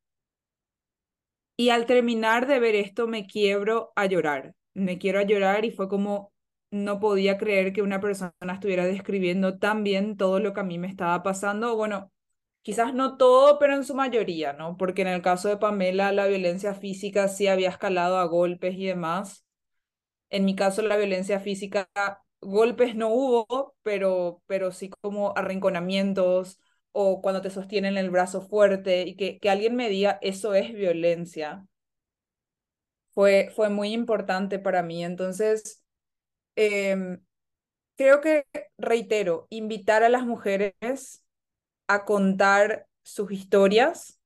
Y 1.55 1.69
al 1.69 1.85
terminar 1.85 2.47
de 2.47 2.59
ver 2.59 2.75
esto 2.75 3.07
me 3.07 3.25
quiebro 3.25 3.91
a 3.95 4.05
llorar. 4.05 4.55
Me 4.73 4.97
quiero 4.99 5.19
a 5.19 5.23
llorar 5.23 5.65
y 5.65 5.71
fue 5.71 5.87
como 5.89 6.31
no 6.71 6.99
podía 6.99 7.37
creer 7.37 7.73
que 7.73 7.81
una 7.81 7.99
persona 8.01 8.33
estuviera 8.53 8.85
describiendo 8.85 9.57
tan 9.59 9.83
bien 9.83 10.17
todo 10.17 10.39
lo 10.39 10.53
que 10.53 10.59
a 10.61 10.63
mí 10.63 10.77
me 10.79 10.87
estaba 10.87 11.23
pasando. 11.23 11.75
Bueno, 11.75 12.11
quizás 12.61 12.93
no 12.93 13.17
todo, 13.17 13.59
pero 13.59 13.75
en 13.75 13.83
su 13.85 13.95
mayoría, 13.95 14.53
¿no? 14.53 14.77
Porque 14.77 15.01
en 15.03 15.07
el 15.09 15.21
caso 15.21 15.49
de 15.49 15.57
Pamela, 15.57 16.11
la 16.11 16.27
violencia 16.27 16.73
física 16.73 17.27
sí 17.29 17.47
había 17.47 17.69
escalado 17.69 18.17
a 18.17 18.25
golpes 18.25 18.75
y 18.75 18.85
demás. 18.85 19.45
En 20.29 20.45
mi 20.45 20.55
caso, 20.55 20.81
la 20.81 20.97
violencia 20.97 21.39
física, 21.39 21.89
golpes 22.41 22.95
no 22.95 23.09
hubo, 23.09 23.75
pero, 23.83 24.41
pero 24.47 24.71
sí 24.71 24.89
como 25.01 25.33
arrinconamientos 25.37 26.59
o 26.91 27.21
cuando 27.21 27.41
te 27.41 27.49
sostienen 27.49 27.97
el 27.97 28.09
brazo 28.09 28.41
fuerte 28.41 29.03
y 29.03 29.15
que, 29.15 29.39
que 29.39 29.49
alguien 29.49 29.75
me 29.75 29.89
diga 29.89 30.19
eso 30.21 30.53
es 30.55 30.73
violencia. 30.73 31.65
Fue, 33.13 33.49
fue 33.55 33.69
muy 33.69 33.93
importante 33.93 34.59
para 34.59 34.83
mí. 34.83 35.03
Entonces, 35.03 35.83
em, 36.57 37.21
creo 37.97 38.21
que, 38.21 38.45
reitero, 38.79 39.47
invitar 39.51 40.03
a 40.03 40.09
las 40.09 40.25
mujeres 40.25 41.23
a 41.87 42.05
contar 42.05 42.87
sus 43.03 43.31
historias 43.31 44.19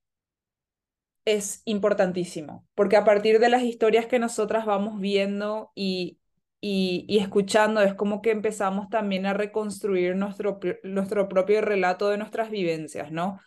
es 1.26 1.62
importantísimo, 1.65 2.67
porque 2.76 2.98
a 2.98 3.06
partir 3.06 3.39
de 3.39 3.50
las 3.50 3.63
historias 3.63 4.08
que 4.08 4.20
nosotras 4.20 4.65
vamos 4.65 5.00
viendo 5.00 5.72
y, 5.76 6.20
y, 6.62 7.17
escuchando, 7.20 7.82
es 7.82 7.94
como 7.94 8.22
que 8.22 8.32
empezamos 8.32 8.89
también 8.89 9.26
a 9.26 9.34
reconstruir 9.34 10.15
nuestro, 10.15 10.60
nuestro 10.84 11.30
propio 11.30 11.62
relato 11.62 12.10
de 12.10 12.17
nuestras 12.17 12.50
vivencias, 12.50 13.12
¿no? 13.12 13.39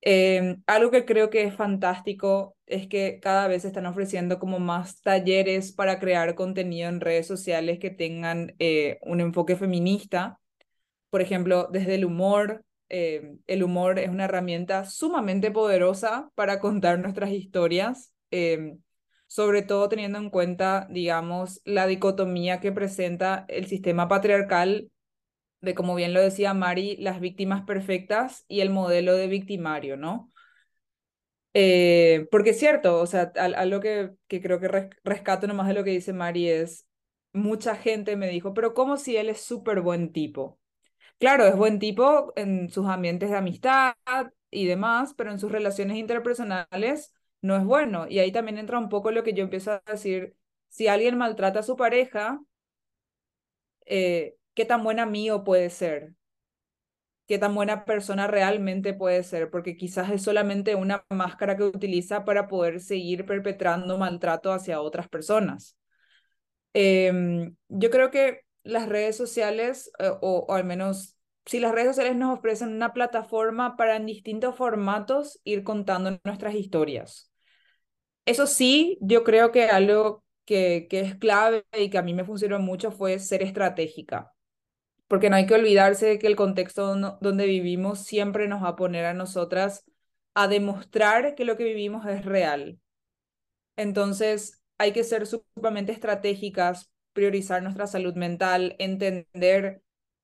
Em, 0.00 0.62
algo 0.66 0.90
que 0.90 1.04
creo 1.04 1.28
que 1.28 1.42
es 1.42 1.54
fantástico 1.54 2.56
es 2.66 2.86
que 2.86 3.18
cada 3.20 3.48
vez 3.48 3.64
están 3.64 3.86
ofreciendo 3.86 4.38
como 4.38 4.60
más 4.60 5.00
talleres 5.02 5.72
para 5.72 5.98
crear 5.98 6.34
contenido 6.34 6.88
en 6.88 7.00
redes 7.00 7.26
sociales 7.26 7.78
que 7.78 7.90
tengan 7.90 8.54
eh, 8.58 8.98
un 9.02 9.20
enfoque 9.20 9.56
feminista. 9.56 10.38
Por 11.10 11.20
ejemplo, 11.22 11.68
desde 11.72 11.96
el 11.96 12.04
humor, 12.04 12.64
eh, 12.88 13.36
el 13.46 13.62
humor 13.62 13.98
es 13.98 14.08
una 14.08 14.24
herramienta 14.26 14.84
sumamente 14.84 15.50
poderosa 15.50 16.30
para 16.34 16.60
contar 16.60 16.98
nuestras 17.00 17.30
historias, 17.30 18.12
eh, 18.30 18.76
sobre 19.26 19.62
todo 19.62 19.88
teniendo 19.88 20.18
en 20.18 20.30
cuenta, 20.30 20.86
digamos, 20.90 21.60
la 21.64 21.86
dicotomía 21.86 22.60
que 22.60 22.72
presenta 22.72 23.44
el 23.48 23.66
sistema 23.66 24.08
patriarcal 24.08 24.90
de, 25.60 25.74
como 25.74 25.94
bien 25.94 26.14
lo 26.14 26.20
decía 26.20 26.54
Mari, 26.54 26.96
las 26.98 27.20
víctimas 27.20 27.62
perfectas 27.64 28.44
y 28.48 28.60
el 28.60 28.70
modelo 28.70 29.14
de 29.16 29.28
victimario, 29.28 29.96
¿no? 29.96 30.32
Eh, 31.54 32.28
porque 32.30 32.50
es 32.50 32.58
cierto, 32.58 33.00
o 33.00 33.06
sea, 33.06 33.32
algo 33.36 33.80
que, 33.80 34.12
que 34.28 34.40
creo 34.42 34.60
que 34.60 34.90
rescato 35.04 35.46
nomás 35.46 35.66
de 35.68 35.74
lo 35.74 35.82
que 35.84 35.90
dice 35.90 36.12
Mari 36.12 36.48
es, 36.48 36.86
mucha 37.32 37.74
gente 37.76 38.16
me 38.16 38.28
dijo, 38.28 38.54
pero 38.54 38.74
¿cómo 38.74 38.96
si 38.96 39.16
él 39.16 39.28
es 39.28 39.40
súper 39.42 39.80
buen 39.80 40.12
tipo? 40.12 40.58
Claro, 41.18 41.46
es 41.46 41.56
buen 41.56 41.78
tipo 41.80 42.32
en 42.36 42.70
sus 42.70 42.86
ambientes 42.88 43.30
de 43.30 43.36
amistad 43.38 43.94
y 44.50 44.66
demás, 44.66 45.14
pero 45.16 45.32
en 45.32 45.40
sus 45.40 45.52
relaciones 45.52 45.98
interpersonales 45.98 47.14
no 47.42 47.56
es 47.56 47.64
bueno. 47.64 48.06
Y 48.08 48.20
ahí 48.20 48.32
también 48.32 48.58
entra 48.58 48.78
un 48.78 48.88
poco 48.90 49.10
lo 49.12 49.24
que 49.24 49.34
yo 49.34 49.44
empiezo 49.44 49.72
a 49.72 49.82
decir, 49.92 50.36
si 50.68 50.88
alguien 50.88 51.18
maltrata 51.18 51.60
a 51.60 51.64
su 51.64 51.76
pareja, 51.76 52.40
eh, 53.86 54.36
¿qué 54.58 54.64
tan 54.64 54.82
buen 54.82 54.98
amigo 54.98 55.44
puede 55.44 55.70
ser? 55.70 56.14
¿Qué 57.28 57.38
tan 57.38 57.54
buena 57.54 57.84
persona 57.84 58.26
realmente 58.26 58.92
puede 58.92 59.22
ser? 59.22 59.50
Porque 59.50 59.76
quizás 59.76 60.10
es 60.10 60.22
solamente 60.22 60.74
una 60.74 61.04
máscara 61.10 61.56
que 61.56 61.62
utiliza 61.62 62.24
para 62.24 62.48
poder 62.48 62.80
seguir 62.80 63.24
perpetrando 63.24 63.98
maltrato 63.98 64.50
hacia 64.52 64.80
otras 64.80 65.08
personas. 65.08 65.76
Em, 66.72 67.54
yo 67.68 67.90
creo 67.90 68.10
que 68.10 68.40
las 68.64 68.88
redes 68.88 69.16
sociales, 69.16 69.92
eh, 70.00 70.10
o, 70.22 70.46
o, 70.48 70.54
al 70.54 70.64
menos 70.64 71.16
si 71.46 71.60
las 71.60 71.72
redes 71.72 71.88
sociales 71.88 72.16
nos 72.16 72.36
ofrecen 72.38 72.70
una 72.70 72.92
plataforma 72.92 73.76
para 73.76 73.94
en 73.96 74.06
distintos 74.06 74.56
formatos 74.56 75.40
ir 75.44 75.62
contando 75.62 76.18
nuestras 76.24 76.54
historias. 76.56 77.30
Eso 78.26 78.46
sí, 78.46 78.98
yo 79.00 79.24
creo 79.24 79.52
que 79.52 79.64
algo 79.66 80.24
que, 80.44 80.86
que 80.90 81.00
es 81.00 81.16
clave 81.16 81.64
y 81.78 81.90
que 81.90 81.98
a 81.98 82.02
mí 82.02 82.14
me 82.14 82.24
funcionó 82.24 82.58
mucho 82.58 82.90
fue 82.90 83.18
ser 83.18 83.42
estratégica, 83.42 84.32
porque 85.08 85.30
no 85.30 85.36
hay 85.36 85.46
que 85.46 85.54
olvidarse 85.54 86.06
de 86.06 86.18
que 86.18 86.26
el 86.26 86.36
contexto 86.36 86.94
donde 87.20 87.46
vivimos 87.46 88.00
siempre 88.04 88.48
nos 88.48 88.62
va 88.62 88.68
a 88.70 88.76
poner 88.76 89.06
a 89.06 89.14
nosotras 89.14 89.84
a 90.34 90.48
demostrar 90.48 91.34
que 91.34 91.44
lo 91.44 91.56
que 91.56 91.64
vivimos 91.64 92.06
es 92.06 92.24
real. 92.24 92.78
Entonces, 93.76 94.62
hay 94.78 94.92
que 94.92 95.04
ser 95.04 95.26
sumamente 95.26 95.92
estratégicas 95.92 96.90
priorizar 97.12 97.62
nuestra 97.62 97.86
salud 97.86 98.14
mental, 98.14 98.76
entender, 98.78 99.82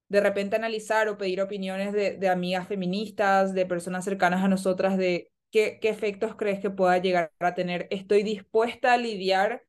de 0.08 0.20
repente 0.20 0.56
analizar 0.56 1.08
o 1.08 1.18
pedir 1.18 1.40
opiniones 1.40 1.92
de, 1.92 2.16
de 2.16 2.28
amigas 2.28 2.68
feministas, 2.68 3.52
de 3.54 3.66
personas 3.66 4.04
cercanas 4.04 4.44
a 4.44 4.48
nosotras, 4.48 4.96
de 4.96 5.32
qué, 5.50 5.78
qué 5.80 5.88
efectos 5.88 6.36
crees 6.36 6.60
que 6.60 6.70
pueda 6.70 6.98
llegar 6.98 7.32
a 7.40 7.54
tener. 7.54 7.88
Estoy 7.90 8.22
dispuesta 8.22 8.92
a 8.92 8.96
lidiar 8.96 9.64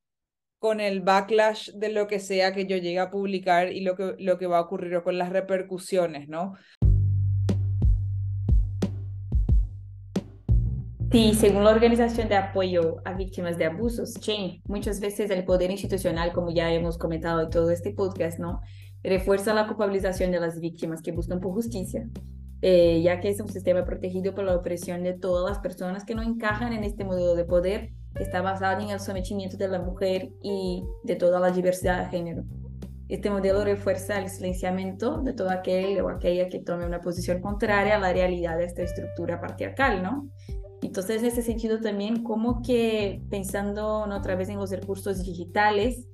con 0.60 0.80
el 0.80 1.02
backlash 1.02 1.72
de 1.72 1.89
lo 1.89 2.08
que 2.08 2.20
sea 2.20 2.54
que 2.54 2.65
yo 2.65 2.78
llegue 2.78 3.00
a 3.00 3.12
publicar 3.12 3.72
y 3.72 3.82
lo 3.82 3.96
que, 3.96 4.15
lo 4.20 4.38
que 4.38 4.48
va 4.48 4.58
a 4.58 4.62
ocurrir 4.62 4.96
o 4.96 5.04
con 5.04 5.18
las 5.18 5.30
repercusiones, 5.30 6.28
¿no? 6.28 6.54
Sí, 11.12 11.34
según 11.34 11.63
la 11.63 11.70
Organización 11.70 12.28
de 12.28 12.36
Apoyo 12.36 12.98
a 13.06 13.13
Víctimas 13.13 13.58
de 13.58 13.65
Abusos, 13.65 14.15
CHAIN, 14.15 14.62
muchas 14.65 15.00
veces 15.00 15.30
el 15.30 15.46
poder 15.46 15.72
institucional, 15.72 16.34
como 16.34 16.52
ya 16.52 16.74
hemos 16.74 16.98
comentado 16.98 17.41
en 17.41 17.50
todo 17.50 17.70
este 17.70 17.94
podcast, 17.94 18.39
¿no? 18.39 18.62
refuerza 19.06 19.54
la 19.54 19.68
culpabilización 19.68 20.32
de 20.32 20.39
las 20.39 20.60
víctimas 20.60 21.02
que 21.02 21.12
buscan 21.12 21.39
por 21.39 21.54
justicia, 21.54 22.10
eh, 22.67 22.99
ya 23.04 23.19
que 23.19 23.30
es 23.30 23.39
un 23.39 23.47
sistema 23.47 23.86
protegido 23.86 24.34
por 24.34 24.43
la 24.43 24.56
opresión 24.56 25.04
de 25.04 25.13
todas 25.13 25.47
las 25.47 25.60
personas 25.60 26.04
que 26.04 26.15
no 26.15 26.23
encajan 26.23 26.73
en 26.73 26.84
este 26.84 27.04
modelo 27.04 27.36
de 27.36 27.45
poder 27.45 27.91
que 28.15 28.23
está 28.23 28.41
basado 28.41 28.82
en 28.82 28.89
el 28.89 28.99
sometimiento 28.99 29.56
de 29.56 29.67
la 29.67 29.80
mujer 29.80 30.32
y 30.41 30.84
de 31.04 31.15
toda 31.15 31.39
la 31.39 31.51
diversidad 31.51 32.06
de 32.06 32.10
género. 32.10 32.43
Este 33.08 33.30
modelo 33.30 33.63
refuerza 33.63 34.17
el 34.17 34.30
silenciamiento 34.30 35.21
de 35.21 35.34
todo 35.34 35.51
aquel 35.51 36.01
o 36.01 36.10
aquella 36.10 36.49
que 36.49 36.58
tome 36.58 36.88
una 36.88 37.01
posición 37.01 37.39
contraria 37.39 37.97
a 37.97 37.99
la 37.99 38.12
realidad 38.12 38.58
de 38.58 38.65
esta 38.65 38.82
estructura 38.82 39.39
patriarcal, 39.39 40.01
¿no? 40.01 40.28
Entonces, 40.82 41.21
en 41.21 41.28
ese 41.28 41.43
sentido 41.43 41.80
también, 41.80 42.23
como 42.23 42.63
que 42.63 43.21
pensando 43.30 44.06
otra 44.12 44.34
vez 44.34 44.49
en 44.49 44.58
los 44.58 44.71
recursos 44.71 45.23
digitales, 45.23 46.08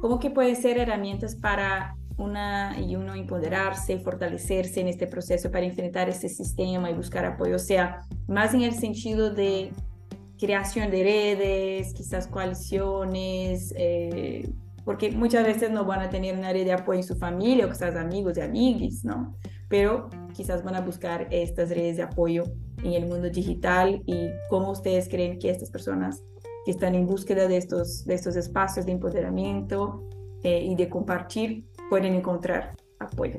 cómo 0.00 0.18
que 0.18 0.30
pueden 0.30 0.56
ser 0.56 0.76
herramientas 0.76 1.36
para 1.36 1.94
una 2.16 2.78
y 2.80 2.96
uno 2.96 3.14
empoderarse, 3.14 3.98
fortalecerse 3.98 4.80
en 4.80 4.88
este 4.88 5.06
proceso 5.06 5.50
para 5.50 5.66
enfrentar 5.66 6.08
este 6.08 6.28
sistema 6.28 6.90
y 6.90 6.94
buscar 6.94 7.24
apoyo, 7.24 7.56
o 7.56 7.60
sea, 7.60 8.00
más 8.28 8.54
en 8.54 8.62
el 8.62 8.74
sentido 8.74 9.30
de 9.30 9.72
creación 10.38 10.90
de 10.90 11.02
redes, 11.02 11.94
quizás 11.94 12.26
coaliciones, 12.26 13.72
eh, 13.76 14.48
porque 14.84 15.10
muchas 15.10 15.44
veces 15.44 15.70
no 15.70 15.84
van 15.84 16.00
a 16.00 16.10
tener 16.10 16.36
una 16.36 16.52
red 16.52 16.64
de 16.64 16.72
apoyo 16.72 16.98
en 16.98 17.04
su 17.04 17.16
familia 17.16 17.66
o 17.66 17.70
quizás 17.70 17.96
amigos 17.96 18.36
y 18.36 18.42
amigos, 18.42 19.04
¿no? 19.04 19.34
Pero 19.68 20.10
quizás 20.34 20.62
van 20.62 20.74
a 20.76 20.80
buscar 20.82 21.26
estas 21.30 21.70
redes 21.70 21.96
de 21.96 22.02
apoyo 22.02 22.44
en 22.82 22.92
el 22.92 23.06
mundo 23.06 23.30
digital 23.30 24.02
y 24.04 24.28
cómo 24.50 24.70
ustedes 24.70 25.08
creen 25.08 25.38
que 25.38 25.50
estas 25.50 25.70
personas 25.70 26.22
que 26.64 26.70
están 26.70 26.94
en 26.94 27.06
búsqueda 27.06 27.48
de 27.48 27.56
estos, 27.56 28.04
de 28.04 28.14
estos 28.14 28.36
espacios 28.36 28.86
de 28.86 28.92
empoderamiento 28.92 30.06
eh, 30.42 30.62
y 30.62 30.74
de 30.74 30.88
compartir 30.88 31.64
pueden 31.94 32.16
encontrar 32.16 32.74
apoyo. 32.98 33.38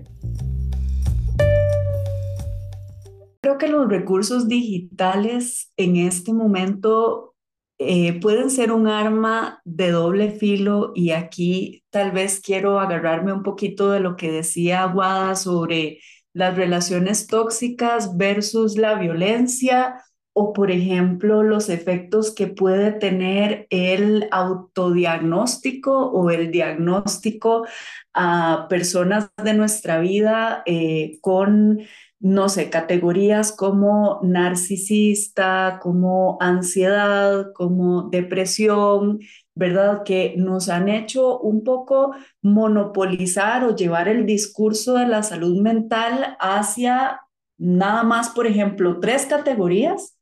Creo 3.41 3.57
que 3.57 3.67
los 3.67 3.89
recursos 3.89 4.47
digitales 4.47 5.73
en 5.75 5.97
este 5.97 6.31
momento 6.31 7.35
eh, 7.79 8.17
pueden 8.21 8.49
ser 8.49 8.71
un 8.71 8.87
arma 8.87 9.59
de 9.65 9.91
doble 9.91 10.31
filo 10.31 10.93
y 10.95 11.11
aquí 11.11 11.83
tal 11.89 12.13
vez 12.13 12.39
quiero 12.39 12.79
agarrarme 12.79 13.33
un 13.33 13.43
poquito 13.43 13.91
de 13.91 13.99
lo 13.99 14.15
que 14.15 14.31
decía 14.31 14.83
Aguada 14.83 15.35
sobre 15.35 15.99
las 16.31 16.55
relaciones 16.55 17.27
tóxicas 17.27 18.15
versus 18.15 18.77
la 18.77 18.95
violencia 18.95 20.01
o, 20.37 20.51
por 20.51 20.69
ejemplo, 20.69 21.43
los 21.43 21.69
efectos 21.69 22.35
que 22.35 22.47
puede 22.47 22.91
tener 22.91 23.67
el 23.69 24.27
autodiagnóstico 24.31 26.11
o 26.11 26.29
el 26.29 26.51
diagnóstico 26.51 27.65
a 28.13 28.67
personas 28.69 29.29
de 29.41 29.53
nuestra 29.53 29.99
vida 29.99 30.61
eh, 30.65 31.19
con 31.21 31.79
no 32.19 32.49
sé, 32.49 32.69
categorías 32.69 33.51
como 33.51 34.19
narcisista, 34.23 35.79
como 35.81 36.37
ansiedad, 36.41 37.53
como 37.53 38.09
depresión, 38.09 39.19
¿verdad? 39.53 40.03
Que 40.03 40.33
nos 40.35 40.69
han 40.69 40.89
hecho 40.89 41.39
un 41.39 41.63
poco 41.63 42.15
monopolizar 42.41 43.63
o 43.63 43.75
llevar 43.75 44.07
el 44.07 44.25
discurso 44.25 44.95
de 44.95 45.07
la 45.07 45.23
salud 45.23 45.61
mental 45.61 46.35
hacia 46.39 47.21
nada 47.57 48.03
más, 48.03 48.29
por 48.29 48.47
ejemplo, 48.47 48.99
tres 48.99 49.27
categorías 49.27 50.14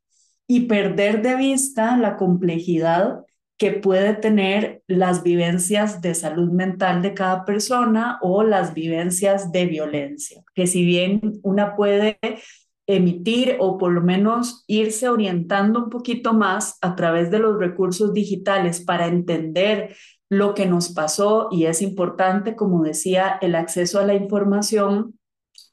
y 0.54 0.60
perder 0.66 1.20
de 1.20 1.34
vista 1.34 1.96
la 1.96 2.16
complejidad 2.16 3.24
que 3.58 3.72
puede 3.72 4.14
tener 4.14 4.84
las 4.86 5.24
vivencias 5.24 6.00
de 6.00 6.14
salud 6.14 6.52
mental 6.52 7.02
de 7.02 7.12
cada 7.12 7.44
persona 7.44 8.20
o 8.22 8.44
las 8.44 8.72
vivencias 8.72 9.50
de 9.50 9.66
violencia, 9.66 10.44
que 10.54 10.68
si 10.68 10.84
bien 10.84 11.40
una 11.42 11.74
puede 11.74 12.20
emitir 12.86 13.56
o 13.58 13.78
por 13.78 13.90
lo 13.90 14.00
menos 14.00 14.62
irse 14.68 15.08
orientando 15.08 15.82
un 15.82 15.90
poquito 15.90 16.34
más 16.34 16.78
a 16.82 16.94
través 16.94 17.32
de 17.32 17.40
los 17.40 17.58
recursos 17.58 18.14
digitales 18.14 18.80
para 18.80 19.08
entender 19.08 19.96
lo 20.30 20.54
que 20.54 20.66
nos 20.66 20.92
pasó 20.92 21.48
y 21.50 21.64
es 21.64 21.82
importante, 21.82 22.54
como 22.54 22.84
decía, 22.84 23.38
el 23.42 23.56
acceso 23.56 23.98
a 23.98 24.06
la 24.06 24.14
información 24.14 25.18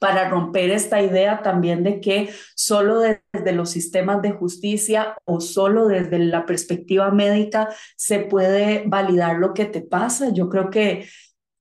para 0.01 0.27
romper 0.27 0.71
esta 0.71 0.99
idea 0.99 1.43
también 1.43 1.83
de 1.83 2.01
que 2.01 2.31
solo 2.55 3.01
desde 3.01 3.51
los 3.51 3.69
sistemas 3.69 4.23
de 4.23 4.31
justicia 4.31 5.15
o 5.25 5.39
solo 5.39 5.87
desde 5.87 6.17
la 6.17 6.47
perspectiva 6.47 7.11
médica 7.11 7.69
se 7.95 8.17
puede 8.17 8.83
validar 8.87 9.37
lo 9.37 9.53
que 9.53 9.65
te 9.65 9.81
pasa. 9.81 10.29
Yo 10.33 10.49
creo 10.49 10.71
que 10.71 11.07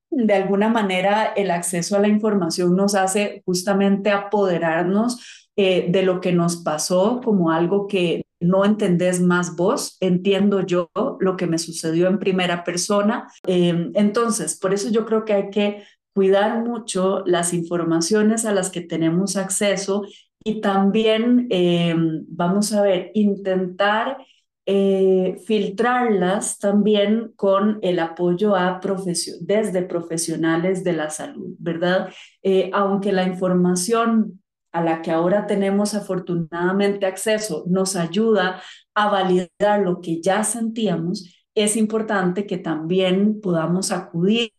de 0.09 0.33
alguna 0.33 0.69
manera 0.69 1.33
el 1.35 1.51
acceso 1.51 1.95
a 1.95 1.99
la 1.99 2.07
información 2.07 2.75
nos 2.75 2.95
hace 2.95 3.43
justamente 3.45 4.09
apoderarnos 4.09 5.47
eh, 5.55 5.85
de 5.89 6.01
lo 6.01 6.19
que 6.19 6.31
nos 6.31 6.63
pasó 6.63 7.21
como 7.23 7.51
algo 7.51 7.85
que 7.85 8.23
no 8.39 8.65
entendés 8.65 9.21
más 9.21 9.55
vos, 9.55 9.97
entiendo 9.99 10.61
yo 10.61 10.89
lo 11.19 11.37
que 11.37 11.45
me 11.45 11.59
sucedió 11.59 12.07
en 12.07 12.17
primera 12.17 12.63
persona. 12.63 13.31
Eh, 13.45 13.91
entonces, 13.93 14.57
por 14.57 14.73
eso 14.73 14.89
yo 14.89 15.05
creo 15.05 15.25
que 15.25 15.33
hay 15.33 15.49
que 15.51 15.83
cuidar 16.13 16.63
mucho 16.63 17.23
las 17.25 17.53
informaciones 17.53 18.45
a 18.45 18.53
las 18.53 18.69
que 18.69 18.81
tenemos 18.81 19.37
acceso 19.37 20.03
y 20.43 20.61
también, 20.61 21.47
eh, 21.51 21.95
vamos 22.27 22.73
a 22.73 22.81
ver, 22.81 23.11
intentar 23.13 24.17
eh, 24.65 25.37
filtrarlas 25.45 26.59
también 26.59 27.33
con 27.35 27.79
el 27.81 27.99
apoyo 27.99 28.55
a 28.55 28.79
desde 29.41 29.81
profesionales 29.83 30.83
de 30.83 30.93
la 30.93 31.09
salud, 31.09 31.55
¿verdad? 31.59 32.09
Eh, 32.43 32.69
aunque 32.73 33.11
la 33.11 33.23
información 33.23 34.41
a 34.71 34.83
la 34.83 35.01
que 35.01 35.11
ahora 35.11 35.47
tenemos 35.47 35.93
afortunadamente 35.93 37.05
acceso 37.05 37.65
nos 37.67 37.95
ayuda 37.95 38.61
a 38.93 39.09
validar 39.09 39.81
lo 39.83 39.99
que 39.99 40.21
ya 40.21 40.43
sentíamos, 40.43 41.47
es 41.55 41.75
importante 41.75 42.45
que 42.45 42.57
también 42.57 43.41
podamos 43.41 43.91
acudir 43.91 44.51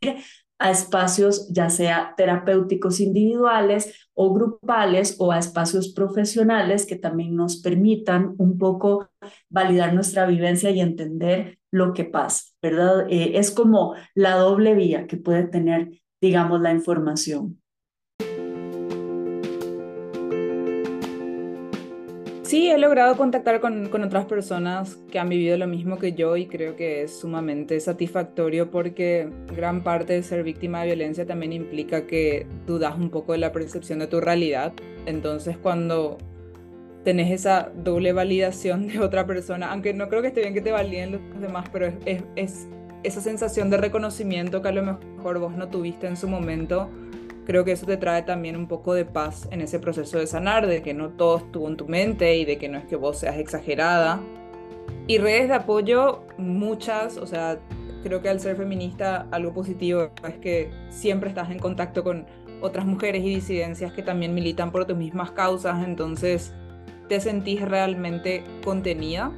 a 0.62 0.70
espacios 0.70 1.48
ya 1.52 1.68
sea 1.70 2.14
terapéuticos 2.16 3.00
individuales 3.00 4.08
o 4.14 4.32
grupales 4.32 5.16
o 5.18 5.32
a 5.32 5.38
espacios 5.38 5.92
profesionales 5.92 6.86
que 6.86 6.96
también 6.96 7.34
nos 7.34 7.60
permitan 7.60 8.34
un 8.38 8.58
poco 8.58 9.10
validar 9.48 9.92
nuestra 9.92 10.26
vivencia 10.26 10.70
y 10.70 10.80
entender 10.80 11.58
lo 11.72 11.92
que 11.94 12.04
pasa, 12.04 12.44
¿verdad? 12.60 13.06
Eh, 13.08 13.38
es 13.38 13.50
como 13.50 13.94
la 14.14 14.36
doble 14.36 14.74
vía 14.74 15.06
que 15.06 15.16
puede 15.16 15.44
tener, 15.44 16.00
digamos, 16.20 16.60
la 16.60 16.72
información. 16.72 17.61
Sí, 22.52 22.68
he 22.68 22.76
logrado 22.76 23.16
contactar 23.16 23.62
con, 23.62 23.88
con, 23.88 24.04
otras 24.04 24.26
personas 24.26 24.96
que 25.10 25.18
han 25.18 25.30
vivido 25.30 25.56
lo 25.56 25.66
mismo 25.66 25.96
que 25.96 26.12
yo 26.12 26.36
y 26.36 26.44
creo 26.44 26.76
que 26.76 27.00
es 27.00 27.18
sumamente 27.18 27.80
satisfactorio 27.80 28.70
porque 28.70 29.26
gran 29.56 29.82
parte 29.82 30.12
de 30.12 30.22
ser 30.22 30.42
víctima 30.42 30.80
de 30.80 30.88
violencia 30.88 31.24
también 31.24 31.54
implica 31.54 32.06
que 32.06 32.46
dudas 32.66 32.98
un 32.98 33.08
poco 33.08 33.32
de 33.32 33.38
la 33.38 33.52
percepción 33.52 34.00
de 34.00 34.06
tu 34.06 34.20
realidad. 34.20 34.74
Entonces 35.06 35.56
cuando 35.56 36.18
tenés 37.04 37.30
esa 37.30 37.72
doble 37.74 38.12
validación 38.12 38.86
de 38.86 39.00
otra 39.00 39.26
persona, 39.26 39.72
aunque 39.72 39.94
no 39.94 40.10
creo 40.10 40.20
que 40.20 40.28
esté 40.28 40.42
bien 40.42 40.52
que 40.52 40.60
te 40.60 40.72
validen 40.72 41.12
los 41.12 41.40
demás, 41.40 41.70
pero 41.72 41.86
es, 41.86 41.94
es, 42.04 42.22
es 42.36 42.68
esa 43.02 43.22
sensación 43.22 43.70
de 43.70 43.78
reconocimiento 43.78 44.60
que 44.60 44.68
a 44.68 44.72
lo 44.72 44.82
mejor 44.82 45.38
vos 45.38 45.56
no 45.56 45.68
tuviste 45.68 46.06
en 46.06 46.18
su 46.18 46.28
momento 46.28 46.90
creo 47.46 47.64
que 47.64 47.72
eso 47.72 47.86
te 47.86 47.96
trae 47.96 48.22
también 48.22 48.56
un 48.56 48.68
poco 48.68 48.94
de 48.94 49.04
paz 49.04 49.48
en 49.50 49.60
ese 49.60 49.78
proceso 49.78 50.18
de 50.18 50.26
sanar, 50.26 50.66
de 50.66 50.82
que 50.82 50.94
no 50.94 51.10
todo 51.10 51.38
estuvo 51.38 51.68
en 51.68 51.76
tu 51.76 51.88
mente 51.88 52.36
y 52.36 52.44
de 52.44 52.58
que 52.58 52.68
no 52.68 52.78
es 52.78 52.84
que 52.84 52.96
vos 52.96 53.18
seas 53.18 53.38
exagerada. 53.38 54.20
Y 55.06 55.18
redes 55.18 55.48
de 55.48 55.54
apoyo, 55.54 56.24
muchas, 56.38 57.16
o 57.16 57.26
sea, 57.26 57.58
creo 58.02 58.22
que 58.22 58.28
al 58.28 58.40
ser 58.40 58.56
feminista 58.56 59.26
algo 59.30 59.52
positivo 59.52 60.10
es 60.26 60.38
que 60.38 60.70
siempre 60.90 61.28
estás 61.28 61.50
en 61.50 61.58
contacto 61.58 62.04
con 62.04 62.26
otras 62.60 62.86
mujeres 62.86 63.24
y 63.24 63.34
disidencias 63.34 63.92
que 63.92 64.02
también 64.02 64.34
militan 64.34 64.70
por 64.70 64.84
tus 64.84 64.96
mismas 64.96 65.32
causas, 65.32 65.84
entonces 65.84 66.52
te 67.08 67.20
sentís 67.20 67.60
realmente 67.60 68.44
contenida, 68.64 69.32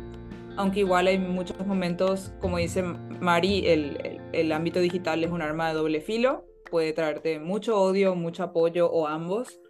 aunque 0.57 0.81
igual 0.81 1.07
hay 1.07 1.19
muchos 1.19 1.67
momentos, 1.67 2.33
como 2.41 2.59
dice 2.59 2.83
Mari, 2.83 3.67
el, 3.67 3.99
el, 4.05 4.21
el 4.33 4.53
ámbito 4.53 4.81
digital 4.81 5.25
es 5.25 5.31
un 5.31 5.41
arma 5.41 5.69
de 5.69 5.75
doble 5.75 6.01
filo, 6.01 6.45
puede 6.75 6.93
traerte 6.93 7.39
mucho 7.39 7.81
odio, 7.81 8.17
mucho 8.17 8.43
apoyo 8.43 8.91
o 8.91 9.07
ambos. 9.07 9.61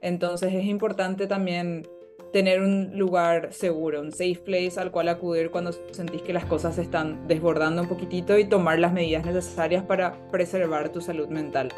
Entonces 0.00 0.54
es 0.54 0.64
importante 0.64 1.26
también 1.26 1.86
tener 2.32 2.62
un 2.62 2.98
lugar 2.98 3.52
seguro, 3.52 4.00
un 4.00 4.12
safe 4.12 4.40
place 4.42 4.80
al 4.80 4.90
cual 4.90 5.10
acudir 5.10 5.50
cuando 5.50 5.72
sentís 5.90 6.22
que 6.22 6.32
las 6.32 6.46
cosas 6.46 6.76
se 6.76 6.80
están 6.80 7.28
desbordando 7.28 7.82
un 7.82 7.88
poquitito 7.88 8.38
y 8.38 8.46
tomar 8.46 8.78
las 8.78 8.94
medidas 8.94 9.26
necesarias 9.26 9.84
para 9.84 10.26
preservar 10.30 10.88
tu 10.88 11.02
salud 11.02 11.28
mental. 11.28 11.68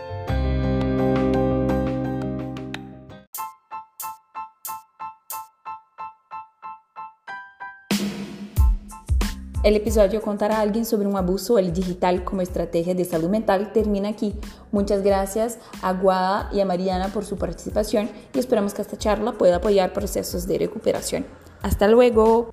El 9.67 9.75
episodio 9.75 10.23
Contar 10.23 10.52
a 10.52 10.60
alguien 10.60 10.85
sobre 10.85 11.08
un 11.08 11.17
abuso 11.17 11.58
el 11.58 11.73
digital 11.73 12.23
como 12.23 12.40
estrategia 12.40 12.94
de 12.94 13.04
salud 13.04 13.29
mental 13.29 13.73
termina 13.73 14.10
aquí. 14.10 14.37
Muchas 14.71 15.02
gracias 15.02 15.58
a 15.83 15.92
Guada 15.92 16.48
y 16.52 16.60
a 16.60 16.64
Mariana 16.64 17.08
por 17.08 17.25
su 17.25 17.37
participación 17.37 18.08
y 18.33 18.38
esperamos 18.38 18.75
que 18.75 18.83
esta 18.83 18.96
charla 18.96 19.33
pueda 19.33 19.56
apoyar 19.56 19.92
procesos 19.92 20.46
de 20.46 20.58
recuperación. 20.58 21.27
Hasta 21.62 21.88
luego. 21.88 22.50